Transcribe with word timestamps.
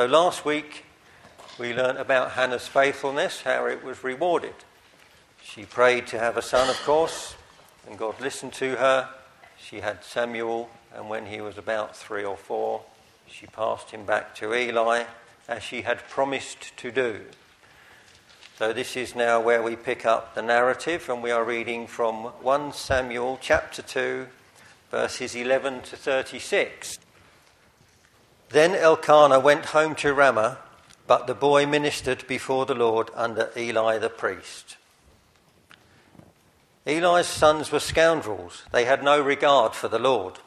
So 0.00 0.06
last 0.06 0.46
week 0.46 0.86
we 1.58 1.74
learnt 1.74 1.98
about 1.98 2.30
Hannah's 2.30 2.66
faithfulness, 2.66 3.42
how 3.42 3.66
it 3.66 3.84
was 3.84 4.02
rewarded. 4.02 4.54
She 5.42 5.66
prayed 5.66 6.06
to 6.06 6.18
have 6.18 6.38
a 6.38 6.42
son, 6.42 6.70
of 6.70 6.82
course, 6.86 7.34
and 7.86 7.98
God 7.98 8.18
listened 8.18 8.54
to 8.54 8.76
her. 8.76 9.10
She 9.62 9.80
had 9.80 10.02
Samuel, 10.02 10.70
and 10.94 11.10
when 11.10 11.26
he 11.26 11.42
was 11.42 11.58
about 11.58 11.94
three 11.94 12.24
or 12.24 12.38
four, 12.38 12.80
she 13.26 13.46
passed 13.46 13.90
him 13.90 14.06
back 14.06 14.34
to 14.36 14.54
Eli, 14.54 15.04
as 15.46 15.62
she 15.62 15.82
had 15.82 15.98
promised 16.08 16.74
to 16.78 16.90
do. 16.90 17.20
So, 18.58 18.72
this 18.72 18.96
is 18.96 19.14
now 19.14 19.38
where 19.38 19.62
we 19.62 19.76
pick 19.76 20.06
up 20.06 20.34
the 20.34 20.40
narrative, 20.40 21.10
and 21.10 21.22
we 21.22 21.30
are 21.30 21.44
reading 21.44 21.86
from 21.86 22.24
1 22.40 22.72
Samuel 22.72 23.38
chapter 23.42 23.82
2, 23.82 24.26
verses 24.90 25.34
11 25.34 25.82
to 25.82 25.96
36. 25.98 26.98
Then 28.50 28.74
Elkanah 28.74 29.38
went 29.38 29.66
home 29.66 29.94
to 29.96 30.12
Ramah, 30.12 30.58
but 31.06 31.26
the 31.26 31.34
boy 31.34 31.66
ministered 31.66 32.26
before 32.26 32.66
the 32.66 32.74
Lord 32.74 33.10
under 33.14 33.50
Eli 33.56 33.98
the 33.98 34.10
priest. 34.10 34.76
Eli's 36.86 37.26
sons 37.26 37.70
were 37.70 37.80
scoundrels, 37.80 38.64
they 38.72 38.84
had 38.84 39.04
no 39.04 39.20
regard 39.20 39.74
for 39.74 39.88
the 39.88 39.98
Lord. 39.98 40.38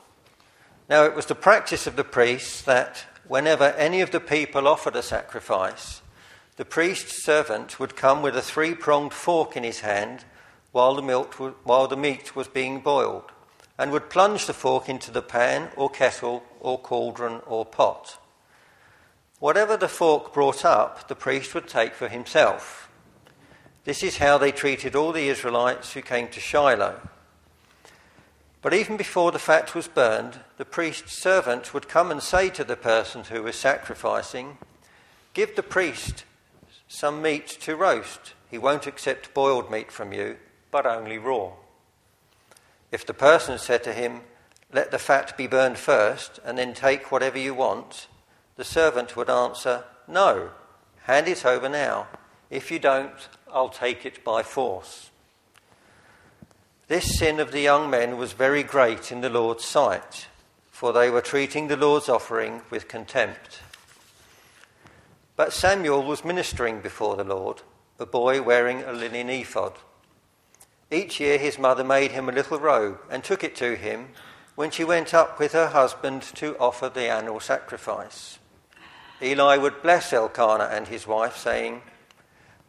Now, 0.89 1.05
it 1.05 1.15
was 1.15 1.27
the 1.27 1.35
practice 1.35 1.87
of 1.87 1.95
the 1.95 2.03
priests 2.03 2.61
that 2.63 3.05
whenever 3.27 3.65
any 3.77 4.01
of 4.01 4.11
the 4.11 4.19
people 4.19 4.67
offered 4.67 4.95
a 4.97 5.03
sacrifice, 5.03 6.01
the 6.57 6.65
priest's 6.65 7.23
servant 7.23 7.79
would 7.79 7.95
come 7.95 8.21
with 8.21 8.35
a 8.35 8.41
three 8.41 8.75
pronged 8.75 9.13
fork 9.13 9.55
in 9.55 9.63
his 9.63 9.79
hand 9.79 10.25
while 10.71 10.95
the, 10.95 11.01
milk, 11.01 11.35
while 11.63 11.87
the 11.87 11.95
meat 11.95 12.35
was 12.35 12.47
being 12.47 12.81
boiled, 12.81 13.31
and 13.83 13.91
would 13.91 14.09
plunge 14.09 14.45
the 14.45 14.53
fork 14.53 14.87
into 14.87 15.11
the 15.11 15.21
pan 15.21 15.69
or 15.75 15.89
kettle 15.89 16.41
or 16.61 16.79
cauldron 16.79 17.41
or 17.45 17.65
pot. 17.65 18.17
Whatever 19.39 19.75
the 19.75 19.89
fork 19.89 20.33
brought 20.33 20.63
up, 20.63 21.09
the 21.09 21.15
priest 21.15 21.53
would 21.53 21.67
take 21.67 21.93
for 21.93 22.07
himself. 22.07 22.89
This 23.83 24.01
is 24.01 24.19
how 24.19 24.37
they 24.37 24.53
treated 24.53 24.95
all 24.95 25.11
the 25.11 25.27
Israelites 25.27 25.91
who 25.91 26.01
came 26.01 26.29
to 26.29 26.39
Shiloh. 26.39 26.97
But 28.61 28.73
even 28.73 28.95
before 28.95 29.33
the 29.33 29.37
fat 29.37 29.75
was 29.75 29.89
burned, 29.89 30.39
the 30.55 30.63
priest's 30.63 31.11
servant 31.11 31.73
would 31.73 31.89
come 31.89 32.09
and 32.09 32.23
say 32.23 32.49
to 32.51 32.63
the 32.63 32.77
person 32.77 33.25
who 33.25 33.43
was 33.43 33.57
sacrificing, 33.57 34.59
Give 35.33 35.53
the 35.57 35.61
priest 35.61 36.23
some 36.87 37.21
meat 37.21 37.47
to 37.47 37.75
roast. 37.75 38.33
He 38.49 38.57
won't 38.57 38.87
accept 38.87 39.33
boiled 39.33 39.69
meat 39.69 39.91
from 39.91 40.13
you, 40.13 40.37
but 40.71 40.85
only 40.85 41.17
raw. 41.17 41.51
If 42.93 43.07
the 43.07 43.13
person 43.15 43.57
said 43.57 43.83
to 43.85 43.91
him, 43.91 44.21
Let 44.71 44.91
the 44.91 44.99
fat 44.99 45.35
be 45.35 45.47
burned 45.47 45.79
first, 45.79 46.39
and 46.45 46.59
then 46.59 46.75
take 46.75 47.11
whatever 47.11 47.39
you 47.39 47.55
want, 47.55 48.07
the 48.55 48.63
servant 48.63 49.17
would 49.17 49.31
answer, 49.31 49.83
No, 50.07 50.51
hand 51.05 51.27
it 51.27 51.43
over 51.43 51.67
now. 51.67 52.07
If 52.51 52.69
you 52.69 52.77
don't, 52.77 53.29
I'll 53.51 53.69
take 53.69 54.05
it 54.05 54.23
by 54.23 54.43
force. 54.43 55.09
This 56.87 57.17
sin 57.17 57.39
of 57.39 57.51
the 57.51 57.61
young 57.61 57.89
men 57.89 58.15
was 58.15 58.33
very 58.33 58.61
great 58.61 59.11
in 59.11 59.21
the 59.21 59.29
Lord's 59.29 59.65
sight, 59.65 60.27
for 60.69 60.93
they 60.93 61.09
were 61.09 61.21
treating 61.21 61.69
the 61.69 61.77
Lord's 61.77 62.09
offering 62.09 62.61
with 62.69 62.87
contempt. 62.87 63.61
But 65.35 65.51
Samuel 65.51 66.03
was 66.03 66.23
ministering 66.23 66.81
before 66.81 67.15
the 67.15 67.23
Lord, 67.23 67.63
a 67.97 68.05
boy 68.05 68.43
wearing 68.43 68.83
a 68.83 68.93
linen 68.93 69.31
ephod. 69.31 69.79
Each 70.93 71.19
year 71.19 71.39
his 71.39 71.57
mother 71.57 71.83
made 71.83 72.11
him 72.11 72.29
a 72.29 72.33
little 72.33 72.59
robe 72.59 72.99
and 73.09 73.23
took 73.23 73.43
it 73.43 73.55
to 73.55 73.75
him 73.75 74.09
when 74.55 74.69
she 74.69 74.83
went 74.83 75.13
up 75.13 75.39
with 75.39 75.53
her 75.53 75.67
husband 75.67 76.21
to 76.35 76.55
offer 76.59 76.87
the 76.87 77.09
annual 77.09 77.39
sacrifice. 77.39 78.37
Eli 79.21 79.57
would 79.57 79.81
bless 79.81 80.13
Elkanah 80.13 80.69
and 80.71 80.87
his 80.87 81.07
wife, 81.07 81.37
saying, 81.37 81.81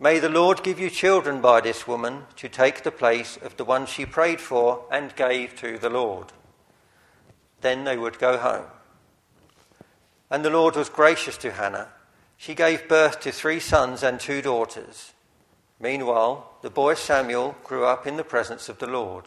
May 0.00 0.18
the 0.18 0.28
Lord 0.28 0.62
give 0.62 0.80
you 0.80 0.88
children 0.88 1.40
by 1.40 1.60
this 1.60 1.86
woman 1.86 2.24
to 2.36 2.48
take 2.48 2.82
the 2.82 2.90
place 2.90 3.36
of 3.42 3.56
the 3.56 3.64
one 3.64 3.86
she 3.86 4.06
prayed 4.06 4.40
for 4.40 4.84
and 4.90 5.14
gave 5.16 5.54
to 5.56 5.78
the 5.78 5.90
Lord. 5.90 6.32
Then 7.60 7.84
they 7.84 7.96
would 7.96 8.18
go 8.18 8.38
home. 8.38 8.66
And 10.30 10.44
the 10.44 10.50
Lord 10.50 10.76
was 10.76 10.88
gracious 10.88 11.36
to 11.38 11.52
Hannah. 11.52 11.88
She 12.36 12.54
gave 12.54 12.88
birth 12.88 13.20
to 13.20 13.32
three 13.32 13.60
sons 13.60 14.02
and 14.02 14.18
two 14.18 14.42
daughters. 14.42 15.13
Meanwhile, 15.84 16.50
the 16.62 16.70
boy 16.70 16.94
Samuel 16.94 17.56
grew 17.62 17.84
up 17.84 18.06
in 18.06 18.16
the 18.16 18.24
presence 18.24 18.70
of 18.70 18.78
the 18.78 18.86
Lord. 18.86 19.26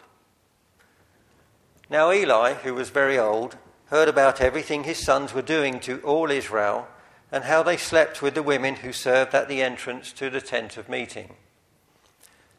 Now 1.88 2.12
Eli, 2.12 2.56
who 2.56 2.74
was 2.74 2.90
very 2.90 3.20
old, 3.20 3.58
heard 3.90 4.10
about 4.10 4.42
everything 4.42 4.84
his 4.84 4.98
sons 4.98 5.36
were 5.36 5.44
doing 5.44 5.80
to 5.82 6.02
all 6.02 6.32
Israel 6.32 6.88
and 7.32 7.44
how 7.44 7.62
they 7.62 7.78
slept 7.78 8.24
with 8.24 8.34
the 8.34 8.42
women 8.42 8.78
who 8.78 8.92
served 8.92 9.36
at 9.36 9.48
the 9.48 9.62
entrance 9.62 10.12
to 10.14 10.32
the 10.32 10.42
tent 10.42 10.78
of 10.78 10.90
meeting. 10.90 11.36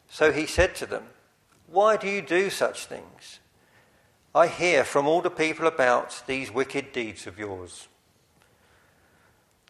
So 0.07 0.31
he 0.31 0.45
said 0.45 0.75
to 0.75 0.85
them, 0.85 1.03
Why 1.67 1.97
do 1.97 2.07
you 2.07 2.21
do 2.21 2.49
such 2.49 2.85
things? 2.85 3.41
I 4.33 4.47
hear 4.47 4.85
from 4.85 5.07
all 5.07 5.21
the 5.21 5.29
people 5.29 5.67
about 5.67 6.23
these 6.25 6.53
wicked 6.53 6.93
deeds 6.93 7.27
of 7.27 7.37
yours. 7.37 7.89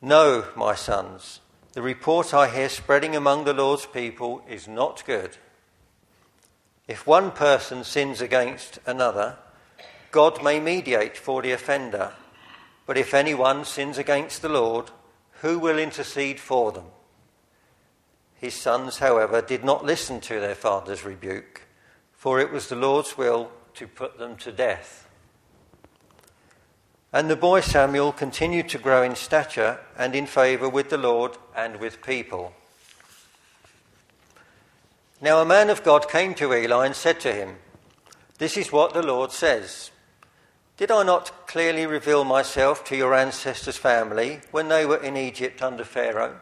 No, 0.03 0.45
my 0.55 0.75
sons, 0.75 1.39
the 1.73 1.81
report 1.81 2.33
I 2.33 2.49
hear 2.49 2.69
spreading 2.69 3.15
among 3.15 3.45
the 3.45 3.53
Lord's 3.53 3.85
people 3.85 4.43
is 4.49 4.67
not 4.67 5.03
good. 5.05 5.37
If 6.87 7.05
one 7.05 7.31
person 7.31 7.83
sins 7.83 8.21
against 8.21 8.79
another, 8.85 9.37
God 10.11 10.43
may 10.43 10.59
mediate 10.59 11.17
for 11.17 11.41
the 11.41 11.51
offender 11.51 12.13
but 12.89 12.97
if 12.97 13.13
anyone 13.13 13.65
sins 13.65 13.99
against 13.99 14.41
the 14.41 14.49
Lord, 14.49 14.89
who 15.41 15.59
will 15.59 15.77
intercede 15.77 16.39
for 16.39 16.71
them? 16.71 16.85
His 18.33 18.55
sons, 18.55 18.97
however, 18.97 19.43
did 19.43 19.63
not 19.63 19.85
listen 19.85 20.19
to 20.21 20.39
their 20.39 20.55
father's 20.55 21.05
rebuke, 21.05 21.67
for 22.13 22.39
it 22.39 22.51
was 22.51 22.67
the 22.67 22.75
Lord's 22.75 23.15
will 23.15 23.51
to 23.75 23.87
put 23.87 24.17
them 24.17 24.37
to 24.37 24.51
death. 24.51 25.07
And 27.11 27.29
the 27.29 27.35
boy 27.35 27.61
Samuel 27.61 28.11
continued 28.11 28.69
to 28.69 28.77
grow 28.77 29.01
in 29.01 29.15
stature 29.15 29.79
and 29.97 30.13
in 30.13 30.27
favour 30.27 30.69
with 30.69 30.89
the 30.89 30.97
Lord 30.97 31.37
and 31.55 31.79
with 31.79 32.03
people. 32.03 32.53
Now 35.21 35.41
a 35.41 35.45
man 35.45 35.69
of 35.69 35.83
God 35.83 36.07
came 36.07 36.35
to 36.35 36.53
Eli 36.53 36.85
and 36.85 36.95
said 36.95 37.19
to 37.21 37.33
him, 37.33 37.57
This 38.37 38.55
is 38.55 38.71
what 38.71 38.93
the 38.93 39.01
Lord 39.01 39.31
says. 39.31 39.91
Did 40.77 40.91
I 40.91 41.03
not 41.03 41.45
clearly 41.45 41.85
reveal 41.85 42.23
myself 42.23 42.85
to 42.85 42.95
your 42.95 43.13
ancestors' 43.13 43.75
family 43.75 44.39
when 44.51 44.69
they 44.69 44.85
were 44.85 45.03
in 45.03 45.17
Egypt 45.17 45.61
under 45.61 45.83
Pharaoh? 45.83 46.39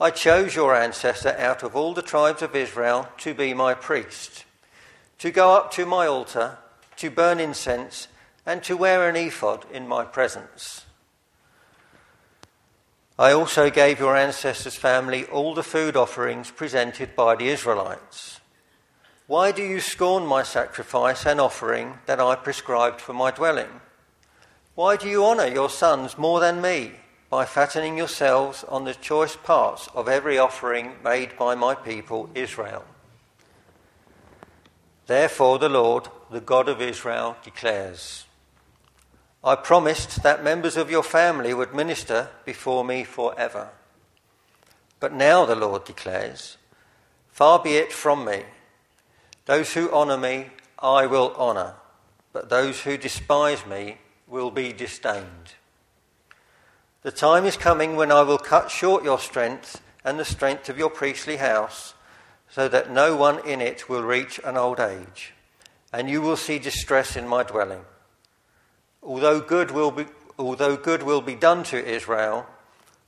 I 0.00 0.10
chose 0.10 0.56
your 0.56 0.74
ancestor 0.74 1.36
out 1.38 1.62
of 1.62 1.76
all 1.76 1.92
the 1.92 2.02
tribes 2.02 2.40
of 2.40 2.56
Israel 2.56 3.08
to 3.18 3.34
be 3.34 3.52
my 3.52 3.74
priest, 3.74 4.46
to 5.18 5.30
go 5.30 5.54
up 5.54 5.70
to 5.72 5.84
my 5.84 6.06
altar, 6.06 6.58
to 6.96 7.10
burn 7.10 7.38
incense, 7.38 8.08
and 8.50 8.64
to 8.64 8.76
wear 8.76 9.08
an 9.08 9.14
ephod 9.14 9.64
in 9.72 9.86
my 9.86 10.04
presence. 10.04 10.84
I 13.16 13.30
also 13.30 13.70
gave 13.70 14.00
your 14.00 14.16
ancestors' 14.16 14.74
family 14.74 15.24
all 15.26 15.54
the 15.54 15.62
food 15.62 15.96
offerings 15.96 16.50
presented 16.50 17.14
by 17.14 17.36
the 17.36 17.46
Israelites. 17.46 18.40
Why 19.28 19.52
do 19.52 19.62
you 19.62 19.78
scorn 19.78 20.26
my 20.26 20.42
sacrifice 20.42 21.24
and 21.26 21.40
offering 21.40 21.98
that 22.06 22.18
I 22.18 22.34
prescribed 22.34 23.00
for 23.00 23.12
my 23.12 23.30
dwelling? 23.30 23.80
Why 24.74 24.96
do 24.96 25.08
you 25.08 25.24
honour 25.24 25.46
your 25.46 25.70
sons 25.70 26.18
more 26.18 26.40
than 26.40 26.60
me 26.60 26.94
by 27.30 27.44
fattening 27.44 27.96
yourselves 27.96 28.64
on 28.64 28.82
the 28.82 28.94
choice 28.94 29.36
parts 29.36 29.86
of 29.94 30.08
every 30.08 30.38
offering 30.38 30.94
made 31.04 31.38
by 31.38 31.54
my 31.54 31.76
people 31.76 32.28
Israel? 32.34 32.84
Therefore, 35.06 35.60
the 35.60 35.68
Lord, 35.68 36.08
the 36.32 36.40
God 36.40 36.68
of 36.68 36.82
Israel, 36.82 37.36
declares 37.44 38.26
I 39.42 39.54
promised 39.54 40.22
that 40.22 40.44
members 40.44 40.76
of 40.76 40.90
your 40.90 41.02
family 41.02 41.54
would 41.54 41.74
minister 41.74 42.28
before 42.44 42.84
me 42.84 43.04
forever. 43.04 43.70
But 44.98 45.14
now, 45.14 45.46
the 45.46 45.56
Lord 45.56 45.84
declares, 45.84 46.58
Far 47.30 47.58
be 47.58 47.76
it 47.76 47.92
from 47.92 48.24
me 48.24 48.42
those 49.46 49.72
who 49.72 49.90
honour 49.90 50.16
me, 50.16 50.46
I 50.78 51.06
will 51.06 51.34
honour, 51.36 51.74
but 52.32 52.50
those 52.50 52.82
who 52.82 52.96
despise 52.96 53.66
me 53.66 53.98
will 54.28 54.52
be 54.52 54.72
disdained. 54.72 55.54
The 57.02 57.10
time 57.10 57.44
is 57.44 57.56
coming 57.56 57.96
when 57.96 58.12
I 58.12 58.22
will 58.22 58.38
cut 58.38 58.70
short 58.70 59.02
your 59.02 59.18
strength 59.18 59.82
and 60.04 60.20
the 60.20 60.24
strength 60.24 60.68
of 60.68 60.78
your 60.78 60.88
priestly 60.88 61.38
house, 61.38 61.94
so 62.48 62.68
that 62.68 62.92
no 62.92 63.16
one 63.16 63.44
in 63.44 63.60
it 63.60 63.88
will 63.88 64.04
reach 64.04 64.38
an 64.44 64.56
old 64.56 64.78
age, 64.78 65.32
and 65.92 66.08
you 66.08 66.22
will 66.22 66.36
see 66.36 66.60
distress 66.60 67.16
in 67.16 67.26
my 67.26 67.42
dwelling. 67.42 67.84
Although 69.02 69.40
good 69.40 69.70
will 69.70 69.90
be, 69.90 70.06
although 70.38 70.76
good 70.76 71.02
will 71.02 71.22
be 71.22 71.34
done 71.34 71.64
to 71.64 71.84
Israel, 71.84 72.46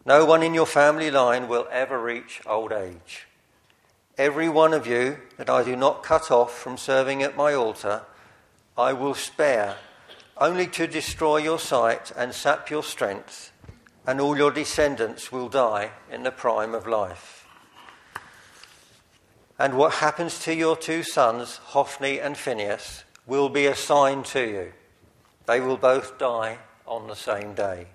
no 0.04 0.24
one 0.24 0.42
in 0.42 0.54
your 0.54 0.66
family 0.66 1.10
line 1.10 1.48
will 1.48 1.68
ever 1.70 2.00
reach 2.00 2.40
old 2.46 2.72
age. 2.72 3.26
Every 4.18 4.48
one 4.48 4.74
of 4.74 4.86
you 4.86 5.18
that 5.36 5.48
I 5.48 5.62
do 5.62 5.76
not 5.76 6.02
cut 6.02 6.30
off 6.30 6.58
from 6.58 6.76
serving 6.76 7.22
at 7.22 7.36
my 7.36 7.54
altar, 7.54 8.02
I 8.76 8.92
will 8.92 9.14
spare, 9.14 9.76
only 10.36 10.66
to 10.68 10.86
destroy 10.86 11.38
your 11.38 11.58
sight 11.58 12.10
and 12.16 12.34
sap 12.34 12.68
your 12.68 12.82
strength, 12.82 13.52
and 14.06 14.20
all 14.20 14.36
your 14.36 14.50
descendants 14.50 15.30
will 15.30 15.48
die 15.48 15.92
in 16.10 16.24
the 16.24 16.30
prime 16.30 16.74
of 16.74 16.86
life. 16.86 17.46
And 19.58 19.74
what 19.74 19.94
happens 19.94 20.40
to 20.40 20.54
your 20.54 20.76
two 20.76 21.02
sons, 21.02 21.58
Hophni 21.58 22.18
and 22.18 22.36
Phinehas, 22.36 23.04
will 23.26 23.48
be 23.48 23.66
a 23.66 23.76
sign 23.76 24.24
to 24.24 24.40
you. 24.40 24.72
They 25.46 25.60
will 25.60 25.76
both 25.76 26.18
die 26.18 26.58
on 26.86 27.06
the 27.06 27.16
same 27.16 27.54
day. 27.54 27.88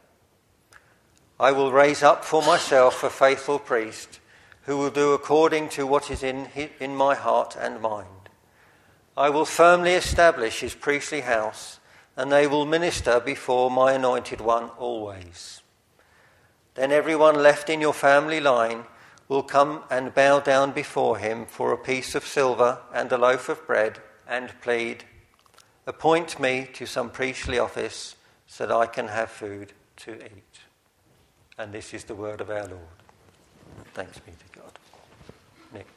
I 1.39 1.51
will 1.51 1.71
raise 1.71 2.01
up 2.01 2.25
for 2.25 2.41
myself 2.41 3.03
a 3.03 3.09
faithful 3.09 3.59
priest 3.59 4.19
who 4.63 4.77
will 4.77 4.89
do 4.89 5.13
according 5.13 5.69
to 5.69 5.87
what 5.87 6.11
is 6.11 6.23
in, 6.23 6.47
in 6.79 6.95
my 6.95 7.15
heart 7.15 7.55
and 7.59 7.81
mind. 7.81 8.29
I 9.15 9.29
will 9.29 9.45
firmly 9.45 9.93
establish 9.93 10.59
his 10.59 10.75
priestly 10.75 11.21
house, 11.21 11.79
and 12.15 12.31
they 12.31 12.47
will 12.47 12.65
minister 12.65 13.19
before 13.19 13.71
my 13.71 13.93
anointed 13.93 14.41
one 14.41 14.69
always. 14.77 15.61
Then 16.75 16.91
everyone 16.91 17.41
left 17.41 17.69
in 17.69 17.81
your 17.81 17.93
family 17.93 18.39
line 18.39 18.83
will 19.27 19.43
come 19.43 19.83
and 19.89 20.13
bow 20.13 20.39
down 20.39 20.71
before 20.71 21.17
him 21.17 21.45
for 21.45 21.71
a 21.71 21.77
piece 21.77 22.13
of 22.13 22.25
silver 22.25 22.79
and 22.93 23.11
a 23.11 23.17
loaf 23.17 23.49
of 23.49 23.65
bread 23.65 23.99
and 24.27 24.53
plead, 24.61 25.03
Appoint 25.87 26.37
me 26.37 26.67
to 26.73 26.85
some 26.85 27.09
priestly 27.09 27.59
office 27.59 28.17
so 28.45 28.67
that 28.67 28.75
I 28.75 28.87
can 28.87 29.07
have 29.07 29.31
food 29.31 29.71
to 29.97 30.15
eat. 30.15 30.59
And 31.57 31.71
this 31.71 31.93
is 31.93 32.03
the 32.03 32.13
word 32.13 32.41
of 32.41 32.49
our 32.49 32.67
Lord. 32.67 32.81
Thanks 33.93 34.19
be 34.19 34.33
to 34.33 34.59
God. 34.59 34.79
Nick. 35.73 35.87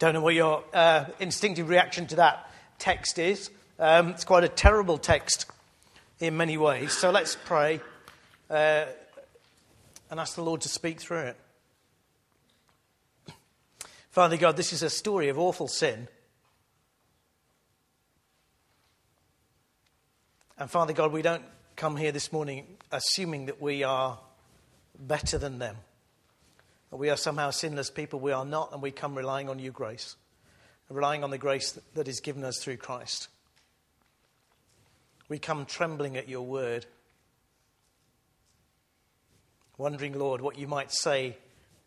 Don't 0.00 0.14
know 0.14 0.22
what 0.22 0.34
your 0.34 0.64
uh, 0.72 1.04
instinctive 1.18 1.68
reaction 1.68 2.06
to 2.06 2.16
that 2.16 2.50
text 2.78 3.18
is. 3.18 3.50
Um, 3.78 4.08
it's 4.08 4.24
quite 4.24 4.44
a 4.44 4.48
terrible 4.48 4.96
text 4.96 5.44
in 6.18 6.38
many 6.38 6.56
ways. 6.56 6.94
So 6.94 7.10
let's 7.10 7.36
pray 7.44 7.80
uh, 8.48 8.86
and 10.10 10.18
ask 10.18 10.36
the 10.36 10.42
Lord 10.42 10.62
to 10.62 10.70
speak 10.70 11.02
through 11.02 11.34
it. 11.34 11.36
Father 14.08 14.38
God, 14.38 14.56
this 14.56 14.72
is 14.72 14.82
a 14.82 14.88
story 14.88 15.28
of 15.28 15.38
awful 15.38 15.68
sin. 15.68 16.08
And 20.58 20.70
Father 20.70 20.94
God, 20.94 21.12
we 21.12 21.20
don't 21.20 21.44
come 21.76 21.98
here 21.98 22.10
this 22.10 22.32
morning 22.32 22.66
assuming 22.90 23.46
that 23.46 23.60
we 23.60 23.82
are 23.82 24.18
better 24.98 25.36
than 25.36 25.58
them 25.58 25.76
we 26.98 27.10
are 27.10 27.16
somehow 27.16 27.50
sinless 27.50 27.90
people. 27.90 28.18
We 28.18 28.32
are 28.32 28.44
not, 28.44 28.72
and 28.72 28.82
we 28.82 28.90
come 28.90 29.16
relying 29.16 29.48
on 29.48 29.58
your 29.58 29.72
grace, 29.72 30.16
relying 30.88 31.22
on 31.22 31.30
the 31.30 31.38
grace 31.38 31.78
that 31.94 32.08
is 32.08 32.20
given 32.20 32.44
us 32.44 32.58
through 32.58 32.78
Christ. 32.78 33.28
We 35.28 35.38
come 35.38 35.64
trembling 35.64 36.16
at 36.16 36.28
your 36.28 36.42
word, 36.42 36.86
wondering, 39.78 40.18
Lord, 40.18 40.40
what 40.40 40.58
you 40.58 40.66
might 40.66 40.90
say 40.90 41.36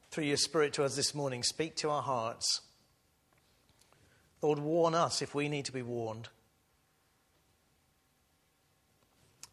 through 0.09 0.23
your 0.23 0.37
Spirit 0.37 0.73
to 0.73 0.85
us 0.85 0.95
this 0.95 1.13
morning. 1.13 1.43
Speak 1.43 1.75
to 1.77 1.89
our 1.89 2.01
hearts. 2.01 2.61
Lord, 4.41 4.59
warn 4.59 4.95
us 4.95 5.21
if 5.21 5.35
we 5.35 5.49
need 5.49 5.65
to 5.65 5.73
be 5.73 5.81
warned. 5.81 6.29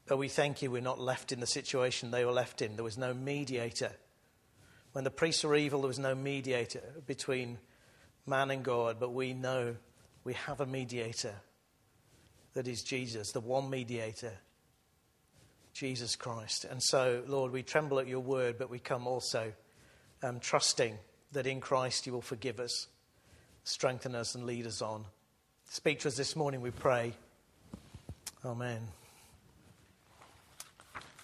But 0.06 0.18
we 0.18 0.28
thank 0.28 0.62
you 0.62 0.70
we're 0.70 0.80
not 0.80 1.00
left 1.00 1.32
in 1.32 1.40
the 1.40 1.46
situation 1.46 2.10
they 2.10 2.24
were 2.24 2.32
left 2.32 2.62
in. 2.62 2.76
There 2.76 2.84
was 2.84 2.98
no 2.98 3.14
mediator 3.14 3.92
when 4.92 5.04
the 5.04 5.10
priests 5.10 5.44
were 5.44 5.54
evil, 5.54 5.82
there 5.82 5.88
was 5.88 5.98
no 5.98 6.14
mediator 6.14 6.82
between 7.06 7.58
man 8.26 8.50
and 8.50 8.62
God, 8.62 8.96
but 8.98 9.12
we 9.12 9.32
know 9.32 9.76
we 10.24 10.34
have 10.34 10.60
a 10.60 10.66
mediator 10.66 11.34
that 12.54 12.66
is 12.66 12.82
Jesus, 12.82 13.32
the 13.32 13.40
one 13.40 13.70
mediator, 13.70 14.32
Jesus 15.72 16.16
Christ. 16.16 16.64
And 16.64 16.82
so, 16.82 17.22
Lord, 17.26 17.52
we 17.52 17.62
tremble 17.62 18.00
at 18.00 18.08
your 18.08 18.20
word, 18.20 18.58
but 18.58 18.70
we 18.70 18.78
come 18.78 19.06
also 19.06 19.52
um, 20.22 20.40
trusting 20.40 20.98
that 21.32 21.46
in 21.46 21.60
Christ 21.60 22.06
you 22.06 22.12
will 22.12 22.20
forgive 22.20 22.58
us, 22.58 22.88
strengthen 23.64 24.14
us, 24.14 24.34
and 24.34 24.44
lead 24.44 24.66
us 24.66 24.82
on. 24.82 25.04
Speak 25.68 26.00
to 26.00 26.08
us 26.08 26.16
this 26.16 26.34
morning, 26.34 26.60
we 26.60 26.72
pray. 26.72 27.12
Amen. 28.44 28.80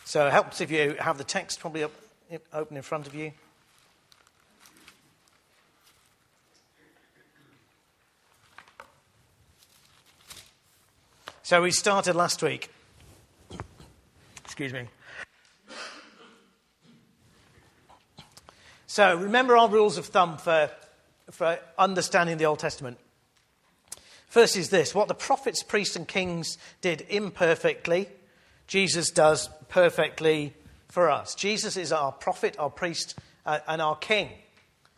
So 0.05 0.29
it 0.29 0.33
helps 0.33 0.61
if 0.61 0.71
you 0.71 0.95
have 1.01 1.19
the 1.19 1.25
text 1.25 1.59
probably 1.59 1.83
up, 1.83 1.93
open 2.53 2.77
in 2.77 2.83
front 2.85 3.09
of 3.09 3.15
you. 3.15 3.33
So 11.47 11.63
we 11.63 11.71
started 11.71 12.17
last 12.17 12.43
week. 12.43 12.71
Excuse 14.45 14.73
me. 14.73 14.89
So 18.89 19.15
remember 19.15 19.57
our 19.57 19.69
rules 19.69 19.97
of 19.97 20.07
thumb 20.07 20.39
for, 20.39 20.69
for 21.31 21.61
understanding 21.79 22.39
the 22.39 22.47
Old 22.47 22.59
Testament. 22.59 22.99
First 24.27 24.57
is 24.57 24.71
this 24.71 24.93
what 24.93 25.07
the 25.07 25.15
prophets, 25.15 25.63
priests, 25.63 25.95
and 25.95 26.09
kings 26.09 26.59
did 26.81 27.07
imperfectly, 27.09 28.09
Jesus 28.67 29.13
does 29.13 29.49
perfectly 29.69 30.53
for 30.89 31.09
us. 31.09 31.37
Jesus 31.37 31.77
is 31.77 31.93
our 31.93 32.11
prophet, 32.11 32.57
our 32.59 32.71
priest, 32.71 33.17
uh, 33.45 33.61
and 33.69 33.81
our 33.81 33.95
king. 33.95 34.31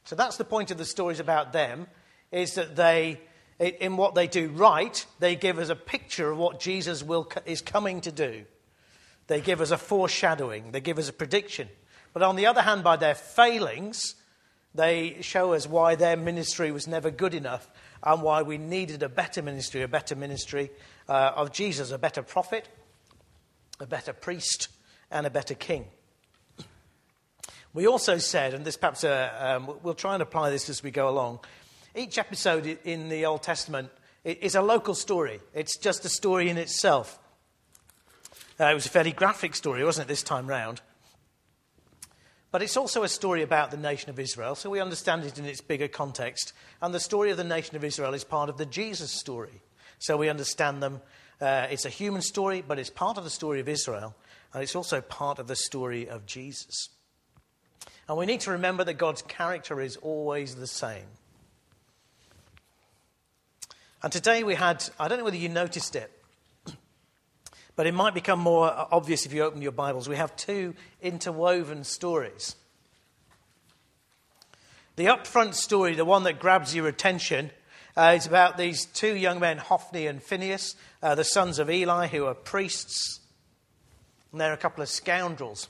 So 0.05 0.17
that's 0.17 0.39
the 0.39 0.45
point 0.45 0.71
of 0.71 0.79
the 0.79 0.87
stories 0.87 1.21
about 1.21 1.53
them, 1.53 1.89
is 2.33 2.55
that 2.55 2.75
they 2.75 3.21
in 3.59 3.97
what 3.97 4.15
they 4.15 4.27
do 4.27 4.49
right, 4.49 5.05
they 5.19 5.35
give 5.37 5.59
us 5.59 5.69
a 5.69 5.77
picture 5.77 6.31
of 6.31 6.39
what 6.39 6.61
Jesus 6.61 7.03
will, 7.03 7.31
is 7.45 7.61
coming 7.61 8.01
to 8.03 8.13
do. 8.13 8.45
They 9.27 9.41
give 9.41 9.61
us 9.61 9.71
a 9.71 9.79
foreshadowing, 9.79 10.73
they 10.73 10.81
give 10.81 10.99
us 10.99 11.09
a 11.09 11.13
prediction. 11.13 11.69
But 12.13 12.23
on 12.23 12.37
the 12.37 12.47
other 12.47 12.63
hand, 12.63 12.83
by 12.83 12.97
their 12.97 13.15
failings, 13.15 14.15
they 14.75 15.19
show 15.21 15.53
us 15.53 15.67
why 15.67 15.95
their 15.95 16.17
ministry 16.17 16.73
was 16.73 16.87
never 16.87 17.11
good 17.11 17.35
enough 17.35 17.69
and 18.03 18.23
why 18.23 18.43
we 18.43 18.59
needed 18.59 19.03
a 19.03 19.09
better 19.09 19.43
ministry, 19.43 19.83
a 19.83 19.89
better 19.89 20.15
ministry 20.15 20.71
uh, 21.09 21.33
of 21.35 21.53
Jesus, 21.53 21.91
a 21.91 21.99
better 21.99 22.23
prophet, 22.23 22.69
a 23.81 23.87
better 23.87 24.13
priest, 24.13 24.69
and 25.11 25.27
a 25.27 25.31
better 25.31 25.55
king. 25.55 25.87
We 27.75 27.87
also 27.87 28.19
said, 28.19 28.55
and 28.55 28.65
this 28.65 28.77
perhaps 28.77 29.05
uh, 29.05 29.31
um, 29.39 29.79
we'll 29.83 29.95
try 29.95 30.15
and 30.15 30.23
apply 30.23 30.51
this 30.51 30.69
as 30.69 30.83
we 30.83 30.91
go 30.91 31.09
along, 31.09 31.41
each 31.99 32.17
episode 32.17 32.79
in 32.85 33.09
the 33.09 33.27
Old 33.27 33.43
Testament 33.43 33.91
is 34.25 34.55
a 34.55 34.63
local 34.63 34.95
story, 34.95 35.41
it's 35.53 35.77
just 35.77 36.05
a 36.05 36.09
story 36.09 36.49
in 36.49 36.57
itself. 36.57 37.19
Uh, 38.61 38.67
it 38.67 38.75
was 38.75 38.87
a 38.87 38.91
fairly 38.91 39.13
graphic 39.13 39.55
story, 39.55 39.85
wasn't 39.85 40.07
it, 40.07 40.09
this 40.09 40.23
time 40.23 40.47
round? 40.47 40.81
But 42.51 42.63
it's 42.63 42.77
also 42.77 43.03
a 43.03 43.09
story 43.09 43.43
about 43.43 43.71
the 43.71 43.77
nation 43.77 44.11
of 44.11 44.19
Israel, 44.19 44.55
so 44.55 44.71
we 44.71 44.81
understand 44.81 45.25
it 45.25 45.39
in 45.39 45.45
its 45.45 45.61
bigger 45.61 45.87
context. 45.87 46.53
And 46.81 46.95
the 46.95 47.01
story 47.01 47.31
of 47.31 47.37
the 47.37 47.45
nation 47.45 47.77
of 47.77 47.85
Israel 47.85 48.15
is 48.15 48.25
part 48.25 48.49
of 48.49 48.57
the 48.57 48.67
Jesus 48.67 49.11
story. 49.11 49.63
So 49.99 50.17
we 50.17 50.29
understand 50.29 50.83
them. 50.83 51.01
Uh, 51.41 51.67
it's 51.71 51.85
a 51.85 51.91
human 51.91 52.23
story, 52.23 52.65
but 52.67 52.79
it's 52.79 52.91
part 52.91 53.19
of 53.19 53.25
the 53.25 53.31
story 53.31 53.61
of 53.61 53.69
Israel, 53.69 54.17
and 54.55 54.63
it's 54.63 54.77
also 54.77 55.01
part 55.01 55.39
of 55.39 55.47
the 55.47 55.57
story 55.57 56.09
of 56.09 56.27
Jesus. 56.27 56.89
And 58.09 58.17
we 58.17 58.27
need 58.27 58.41
to 58.41 58.53
remember 58.53 58.83
that 58.85 58.95
God's 58.95 59.23
character 59.23 59.81
is 59.81 59.97
always 59.97 60.55
the 60.55 60.67
same. 60.67 61.07
And 64.01 64.13
today 64.13 64.45
we 64.45 64.55
had, 64.55 64.89
I 65.01 65.09
don't 65.09 65.19
know 65.19 65.25
whether 65.25 65.37
you 65.37 65.49
noticed 65.49 65.97
it, 65.97 66.13
but 67.75 67.89
it 67.89 67.95
might 67.95 68.15
become 68.15 68.39
more 68.39 68.73
obvious 68.93 69.27
if 69.27 69.33
you 69.33 69.43
open 69.43 69.61
your 69.61 69.73
Bibles. 69.73 70.09
We 70.09 70.15
have 70.15 70.37
two 70.37 70.75
interwoven 71.03 71.83
stories. 71.83 72.55
The 74.95 75.07
upfront 75.07 75.55
story, 75.55 75.97
the 75.97 76.05
one 76.05 76.23
that 76.25 76.39
grabs 76.39 76.77
your 76.77 76.87
attention, 76.87 77.51
uh, 77.97 78.15
is 78.17 78.27
about 78.27 78.57
these 78.57 78.85
two 78.85 79.17
young 79.17 79.41
men, 79.41 79.59
Hophni 79.59 80.07
and 80.07 80.23
Phinehas, 80.23 80.77
uh, 81.03 81.17
the 81.17 81.25
sons 81.25 81.59
of 81.59 81.69
Eli, 81.69 82.07
who 82.07 82.25
are 82.27 82.35
priests. 82.35 83.19
And 84.31 84.41
they're 84.41 84.53
a 84.53 84.57
couple 84.57 84.83
of 84.83 84.89
scoundrels, 84.89 85.69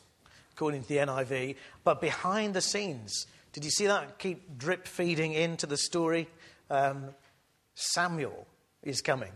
according 0.53 0.83
to 0.83 0.89
the 0.89 0.97
NIV. 0.97 1.57
But 1.83 2.03
behind 2.03 2.53
the 2.53 2.61
scenes, 2.61 3.27
did 3.55 3.65
you 3.65 3.71
see 3.71 3.87
that 3.87 4.19
keep 4.19 4.59
drip 4.59 4.87
feeding 4.87 5.33
into 5.33 5.67
the 5.67 5.79
story? 5.79 6.29
Um, 6.69 7.15
Samuel 7.81 8.45
is 8.83 9.01
coming. 9.01 9.31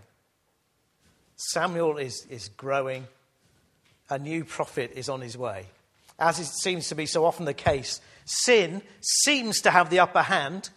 Samuel 1.37 1.97
is, 1.99 2.27
is 2.29 2.49
growing. 2.49 3.07
A 4.11 4.19
new 4.19 4.45
prophet 4.45 4.91
is 4.97 5.09
on 5.09 5.21
his 5.21 5.39
way. 5.39 5.67
As 6.19 6.41
it 6.41 6.47
seems 6.47 6.89
to 6.89 6.97
be 6.97 7.07
so 7.07 7.25
often 7.25 7.45
the 7.45 7.55
case, 7.55 8.01
sin 8.25 8.83
seems 9.01 9.61
to 9.61 9.71
have 9.71 9.91
the 9.91 10.01
upper 10.01 10.23
hand, 10.23 10.71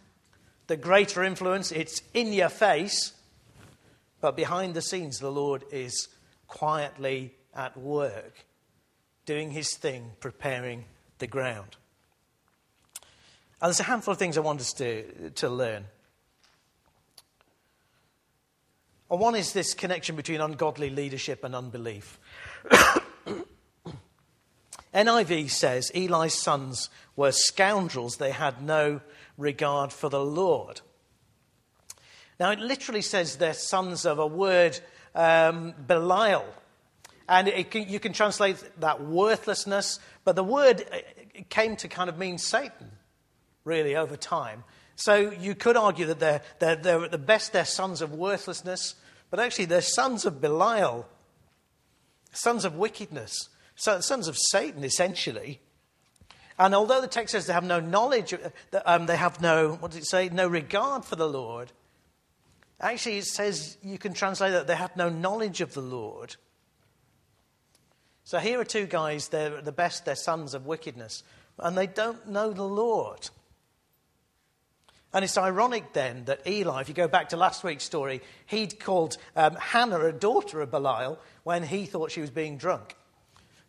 the 0.67 0.77
greater 0.77 1.23
influence, 1.23 1.71
it's 1.71 2.03
in 2.13 2.33
your 2.33 2.49
face, 2.49 3.13
but 4.21 4.35
behind 4.35 4.75
the 4.75 4.81
scenes, 4.81 5.17
the 5.17 5.31
Lord 5.31 5.63
is 5.71 6.07
quietly 6.47 7.33
at 7.55 7.75
work, 7.75 8.45
doing 9.25 9.49
his 9.49 9.75
thing, 9.75 10.11
preparing 10.19 10.85
the 11.17 11.27
ground. 11.27 11.77
And 13.59 13.69
there's 13.69 13.79
a 13.79 13.83
handful 13.83 14.11
of 14.11 14.19
things 14.19 14.37
I 14.37 14.41
want 14.41 14.61
us 14.61 14.73
to, 14.73 15.31
to 15.31 15.49
learn. 15.49 15.85
And 19.09 19.19
one 19.19 19.35
is 19.35 19.53
this 19.53 19.73
connection 19.73 20.15
between 20.15 20.41
ungodly 20.41 20.89
leadership 20.89 21.43
and 21.43 21.55
unbelief. 21.55 22.19
NIV 24.93 25.49
says 25.49 25.91
Eli's 25.93 26.33
sons 26.33 26.89
were 27.15 27.31
scoundrels, 27.31 28.17
they 28.17 28.31
had 28.31 28.61
no 28.61 29.01
regard 29.37 29.91
for 29.91 30.09
the 30.09 30.23
Lord. 30.23 30.81
Now, 32.39 32.51
it 32.51 32.59
literally 32.59 33.01
says 33.01 33.37
they're 33.37 33.53
sons 33.53 34.05
of 34.05 34.19
a 34.19 34.27
word, 34.27 34.79
um, 35.13 35.73
Belial. 35.87 36.45
And 37.27 37.47
can, 37.69 37.87
you 37.87 37.99
can 37.99 38.13
translate 38.13 38.63
that 38.79 39.03
worthlessness, 39.03 39.99
but 40.23 40.35
the 40.35 40.43
word 40.43 40.85
uh, 40.91 40.97
came 41.49 41.75
to 41.77 41.87
kind 41.87 42.09
of 42.09 42.17
mean 42.17 42.37
Satan, 42.37 42.91
really, 43.63 43.95
over 43.95 44.15
time. 44.15 44.63
So 44.95 45.31
you 45.31 45.55
could 45.55 45.77
argue 45.77 46.05
that 46.07 46.19
they're, 46.19 46.41
they're, 46.59 46.75
they're 46.75 47.03
at 47.05 47.11
the 47.11 47.17
best, 47.17 47.53
they're 47.53 47.65
sons 47.65 48.01
of 48.01 48.13
worthlessness, 48.13 48.95
but 49.29 49.39
actually 49.39 49.65
they're 49.65 49.81
sons 49.81 50.25
of 50.25 50.39
Belial, 50.39 51.05
sons 52.31 52.63
of 52.65 52.75
wickedness, 52.75 53.49
sons 53.75 54.27
of 54.27 54.37
Satan, 54.37 54.83
essentially. 54.83 55.59
And 56.57 56.73
although 56.73 57.01
the 57.01 57.07
text 57.07 57.33
says 57.33 57.47
they 57.47 57.53
have 57.53 57.65
no 57.65 57.81
knowledge, 57.81 58.33
um, 58.85 59.05
they 59.05 59.17
have 59.17 59.41
no, 59.41 59.73
what 59.73 59.91
does 59.91 59.99
it 59.99 60.05
say? 60.05 60.29
No 60.29 60.47
regard 60.47 61.03
for 61.03 61.17
the 61.17 61.27
Lord. 61.27 61.73
Actually, 62.79 63.17
it 63.17 63.25
says 63.25 63.77
you 63.81 63.97
can 63.97 64.13
translate 64.13 64.53
that 64.53 64.67
they 64.67 64.75
have 64.75 64.95
no 64.95 65.09
knowledge 65.09 65.59
of 65.59 65.73
the 65.73 65.81
Lord. 65.81 66.35
So 68.23 68.39
here 68.39 68.59
are 68.59 68.65
two 68.65 68.85
guys, 68.85 69.27
they're 69.27 69.61
the 69.61 69.71
best, 69.71 70.05
they're 70.05 70.15
sons 70.15 70.53
of 70.53 70.65
wickedness, 70.65 71.23
and 71.59 71.77
they 71.77 71.87
don't 71.87 72.27
know 72.29 72.53
the 72.53 72.63
Lord. 72.63 73.29
And 75.15 75.23
it's 75.23 75.37
ironic 75.37 75.93
then 75.93 76.25
that 76.25 76.45
Eli, 76.45 76.81
if 76.81 76.89
you 76.89 76.93
go 76.93 77.07
back 77.07 77.29
to 77.29 77.37
last 77.37 77.63
week's 77.63 77.85
story, 77.85 78.21
he'd 78.47 78.81
called 78.81 79.15
um, 79.37 79.55
Hannah 79.55 80.01
a 80.01 80.11
daughter 80.11 80.59
of 80.59 80.71
Belial 80.71 81.17
when 81.45 81.63
he 81.63 81.85
thought 81.85 82.11
she 82.11 82.19
was 82.19 82.31
being 82.31 82.57
drunk. 82.57 82.97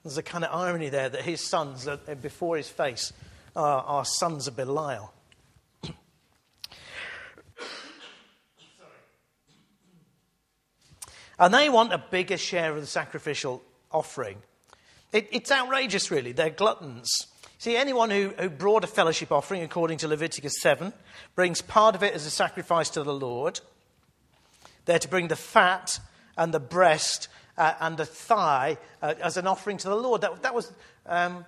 There's 0.02 0.18
a 0.18 0.24
kind 0.24 0.42
of 0.44 0.52
irony 0.52 0.88
there 0.88 1.08
that 1.08 1.22
his 1.22 1.40
sons, 1.40 1.86
are, 1.86 1.98
before 2.20 2.56
his 2.56 2.68
face, 2.68 3.12
are, 3.54 3.80
are 3.80 4.04
sons 4.04 4.48
of 4.48 4.56
Belial. 4.56 5.14
and 11.38 11.54
they 11.54 11.68
want 11.68 11.92
a 11.92 11.98
bigger 12.10 12.38
share 12.38 12.74
of 12.74 12.80
the 12.80 12.88
sacrificial 12.88 13.62
offering. 13.92 14.38
It, 15.12 15.28
it's 15.30 15.52
outrageous, 15.52 16.10
really. 16.10 16.32
They're 16.32 16.50
gluttons. 16.50 17.28
See, 17.58 17.76
anyone 17.76 18.10
who, 18.10 18.34
who 18.38 18.50
brought 18.50 18.84
a 18.84 18.86
fellowship 18.86 19.32
offering, 19.32 19.62
according 19.62 19.98
to 19.98 20.08
Leviticus 20.08 20.60
7, 20.60 20.92
brings 21.34 21.62
part 21.62 21.94
of 21.94 22.02
it 22.02 22.14
as 22.14 22.26
a 22.26 22.30
sacrifice 22.30 22.90
to 22.90 23.02
the 23.02 23.14
Lord. 23.14 23.60
They're 24.84 24.98
to 24.98 25.08
bring 25.08 25.28
the 25.28 25.36
fat 25.36 25.98
and 26.36 26.52
the 26.52 26.60
breast 26.60 27.28
uh, 27.56 27.74
and 27.80 27.96
the 27.96 28.04
thigh 28.04 28.76
uh, 29.00 29.14
as 29.22 29.38
an 29.38 29.46
offering 29.46 29.78
to 29.78 29.88
the 29.88 29.96
Lord. 29.96 30.20
That, 30.20 30.42
that 30.42 30.54
was, 30.54 30.70
um, 31.06 31.46